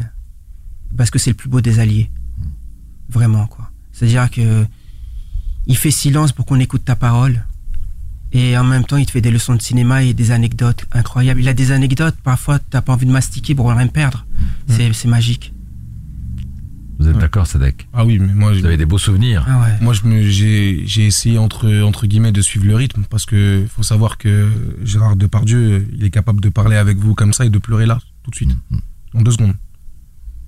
parce 0.96 1.10
que 1.10 1.20
c'est 1.20 1.32
le 1.32 1.36
plus 1.36 1.50
beau 1.50 1.62
des 1.62 1.80
alliés. 1.80 2.12
Vraiment, 3.10 3.48
quoi. 3.48 3.72
C'est-à-dire 3.91 4.30
que 4.30 4.65
il 5.65 5.76
fait 5.78 5.91
silence 5.91 6.32
pour 6.32 6.46
qu'on 6.46 6.60
écoute 6.60 6.86
ta 6.86 6.96
parole. 6.96 7.46
Et 8.32 8.58
en 8.58 8.63
même 8.63 8.86
temps, 8.86 8.98
il 8.98 9.06
te 9.06 9.12
fait 9.12 9.22
des 9.22 9.32
leçons 9.32 9.56
de 9.56 9.62
cinéma 9.62 10.04
et 10.04 10.13
des 10.13 10.32
anecdotes 10.32 10.86
incroyables. 10.91 11.41
Il 11.41 11.48
a 11.48 11.54
des 11.54 11.72
anecdotes, 11.72 12.15
parfois, 12.24 12.60
t'as 12.60 12.82
pas 12.82 12.93
envie 12.93 13.06
de 13.06 13.12
mastiquer 13.12 13.56
pour 13.56 13.70
rien 13.70 13.88
perdre. 13.88 14.26
C'est, 14.67 14.91
c'est 14.93 15.08
magique. 15.08 15.54
Vous 16.99 17.07
êtes 17.07 17.15
Ouais. 17.15 17.21
d'accord, 17.21 17.45
Sadek 17.45 17.88
ah 17.93 18.05
oui 18.05 18.17
mais 18.19 18.33
moi 18.33 18.53
Vous 18.53 18.65
avez 18.65 18.75
des 18.77 18.86
beaux 18.86 18.97
souvenirs. 18.97 19.45
Ah 19.47 19.60
ouais. 19.62 19.77
Moi, 19.81 19.93
je 19.93 20.03
me, 20.07 20.23
j'ai, 20.23 20.81
j'ai 20.86 21.05
essayé 21.05 21.38
entre, 21.38 21.71
entre 21.83 22.07
guillemets 22.07 22.31
de 22.31 22.41
suivre 22.41 22.65
le 22.65 22.75
rythme 22.75 23.03
parce 23.10 23.25
que 23.25 23.65
faut 23.69 23.83
savoir 23.83 24.17
que 24.17 24.49
Gérard 24.83 25.15
Depardieu, 25.15 25.88
il 25.93 26.03
est 26.03 26.10
capable 26.10 26.41
de 26.41 26.49
parler 26.49 26.75
avec 26.75 26.97
vous 26.97 27.13
comme 27.13 27.33
ça 27.33 27.45
et 27.45 27.49
de 27.51 27.60
pleurer 27.60 27.86
là, 27.86 27.99
tout 28.23 28.31
de 28.31 28.36
suite, 28.36 28.51
en 29.13 29.21
deux 29.21 29.31
secondes. 29.31 29.53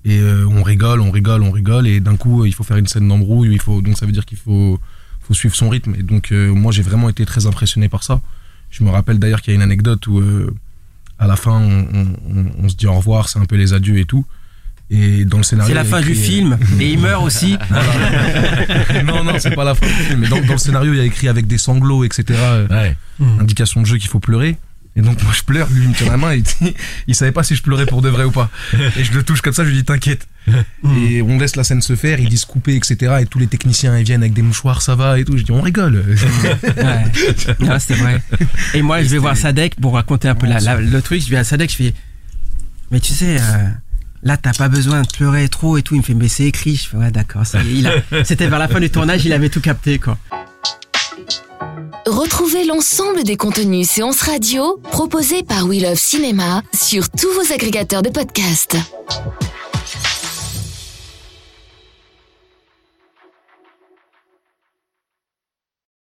Et 0.04 0.18
euh, 0.18 0.46
on 0.48 0.62
rigole, 0.62 1.00
on 1.00 1.10
rigole, 1.10 1.42
on 1.42 1.50
rigole. 1.50 1.86
Et 1.86 2.00
d'un 2.00 2.16
coup, 2.16 2.44
il 2.46 2.54
faut 2.54 2.64
faire 2.64 2.78
une 2.78 2.86
scène 2.86 3.06
d'embrouille. 3.06 3.52
Il 3.52 3.60
faut, 3.60 3.80
donc 3.82 3.96
ça 3.98 4.06
veut 4.06 4.12
dire 4.12 4.24
qu'il 4.24 4.38
faut, 4.38 4.80
faut 5.20 5.34
suivre 5.34 5.54
son 5.54 5.68
rythme. 5.68 5.94
Et 5.98 6.02
donc, 6.02 6.32
euh, 6.32 6.52
moi, 6.52 6.72
j'ai 6.72 6.82
vraiment 6.82 7.08
été 7.10 7.24
très 7.26 7.46
impressionné 7.46 7.88
par 7.88 8.02
ça. 8.02 8.20
Je 8.70 8.82
me 8.82 8.90
rappelle 8.90 9.18
d'ailleurs 9.18 9.42
qu'il 9.42 9.52
y 9.52 9.54
a 9.54 9.56
une 9.56 9.62
anecdote 9.62 10.06
où, 10.06 10.18
euh, 10.20 10.52
à 11.18 11.26
la 11.26 11.36
fin, 11.36 11.52
on, 11.60 11.86
on- 12.28 12.50
on 12.64 12.68
se 12.68 12.76
dit 12.76 12.86
au 12.86 12.94
revoir, 12.94 13.28
c'est 13.28 13.38
un 13.38 13.44
peu 13.44 13.56
les 13.56 13.72
adieux 13.74 13.98
et 13.98 14.04
tout. 14.06 14.24
Et 14.92 15.24
dans 15.24 15.36
le 15.36 15.44
scénario. 15.44 15.68
C'est 15.68 15.74
la 15.74 15.84
fin 15.84 16.00
du 16.00 16.10
écrit, 16.10 16.20
euh, 16.20 16.26
film 16.26 16.58
et 16.80 16.90
il 16.92 16.98
meurt 16.98 17.22
aussi. 17.24 17.56
non, 19.04 19.22
non, 19.24 19.34
c'est 19.38 19.54
pas 19.54 19.64
la 19.64 19.74
fin 19.74 19.86
du 19.86 19.92
film. 19.92 20.20
Mais 20.20 20.28
dans, 20.28 20.40
dans 20.40 20.52
le 20.54 20.58
scénario, 20.58 20.92
il 20.92 20.98
y 20.98 21.00
a 21.00 21.04
écrit 21.04 21.28
avec 21.28 21.46
des 21.46 21.58
sanglots, 21.58 22.04
etc. 22.04 22.24
euh, 22.30 22.66
Ouais. 22.68 22.96
Indication 23.40 23.82
de 23.82 23.86
jeu 23.86 23.98
qu'il 23.98 24.08
faut 24.08 24.20
pleurer. 24.20 24.56
Et 24.96 25.02
donc 25.02 25.22
moi 25.22 25.32
je 25.32 25.42
pleure, 25.44 25.68
lui 25.70 25.84
il 25.84 25.88
me 25.90 25.94
tient 25.94 26.08
la 26.08 26.16
main 26.16 26.32
et 26.32 26.38
il, 26.38 26.42
dit- 26.42 26.74
il 27.06 27.14
savait 27.14 27.30
pas 27.30 27.44
si 27.44 27.54
je 27.54 27.62
pleurais 27.62 27.86
pour 27.86 28.02
de 28.02 28.08
vrai 28.08 28.24
ou 28.24 28.32
pas. 28.32 28.50
Et 28.98 29.04
je 29.04 29.12
le 29.12 29.22
touche 29.22 29.40
comme 29.40 29.52
ça, 29.52 29.62
je 29.62 29.68
lui 29.68 29.76
dis 29.76 29.84
t'inquiète. 29.84 30.26
Et 30.96 31.22
on 31.22 31.38
laisse 31.38 31.54
la 31.54 31.62
scène 31.62 31.80
se 31.80 31.94
faire, 31.94 32.18
ils 32.18 32.28
disent 32.28 32.44
couper, 32.44 32.74
etc. 32.74 33.18
Et 33.20 33.26
tous 33.26 33.38
les 33.38 33.46
techniciens 33.46 33.96
ils 33.96 34.04
viennent 34.04 34.22
avec 34.22 34.32
des 34.32 34.42
mouchoirs, 34.42 34.82
ça 34.82 34.96
va 34.96 35.20
et 35.20 35.24
tout. 35.24 35.38
Je 35.38 35.44
dis 35.44 35.52
on 35.52 35.60
rigole. 35.62 36.02
Ouais. 36.76 37.04
Non, 37.60 37.76
c'est 37.78 37.94
vrai. 37.94 38.20
Et 38.74 38.82
moi, 38.82 39.00
je 39.04 39.08
vais 39.08 39.18
voir 39.18 39.36
Sadek 39.36 39.76
pour 39.80 39.94
raconter 39.94 40.26
un 40.26 40.34
peu 40.34 40.48
la- 40.48 40.58
la- 40.58 40.80
le 40.80 41.02
truc. 41.02 41.22
Je 41.22 41.30
vais 41.30 41.36
à 41.36 41.44
Sadek, 41.44 41.70
je 41.70 41.76
fais, 41.76 41.94
mais 42.90 42.98
tu 42.98 43.12
sais, 43.12 43.36
euh, 43.38 43.68
là, 44.22 44.36
t'as 44.36 44.52
pas 44.52 44.68
besoin 44.68 45.02
de 45.02 45.08
pleurer 45.08 45.48
trop 45.48 45.76
et 45.76 45.82
tout. 45.82 45.94
Il 45.94 45.98
me 45.98 46.02
fait, 46.02 46.14
mais 46.14 46.28
c'est 46.28 46.44
écrit. 46.44 46.76
Je 46.76 46.88
fais, 46.88 46.96
ouais, 46.96 47.10
d'accord. 47.10 47.42
C'était 48.24 48.46
vers 48.46 48.58
la 48.58 48.68
fin 48.68 48.80
du 48.80 48.90
tournage, 48.90 49.24
il 49.24 49.32
avait 49.32 49.48
tout 49.48 49.60
capté, 49.60 49.98
quoi. 49.98 50.18
Retrouvez 52.06 52.64
l'ensemble 52.64 53.24
des 53.24 53.36
contenus 53.36 53.88
séances 53.88 54.22
radio 54.22 54.80
proposés 54.90 55.42
par 55.42 55.66
We 55.66 55.82
Love 55.82 55.98
Cinéma 55.98 56.62
sur 56.74 57.08
tous 57.10 57.28
vos 57.32 57.52
agrégateurs 57.52 58.02
de 58.02 58.08
podcasts. 58.08 58.76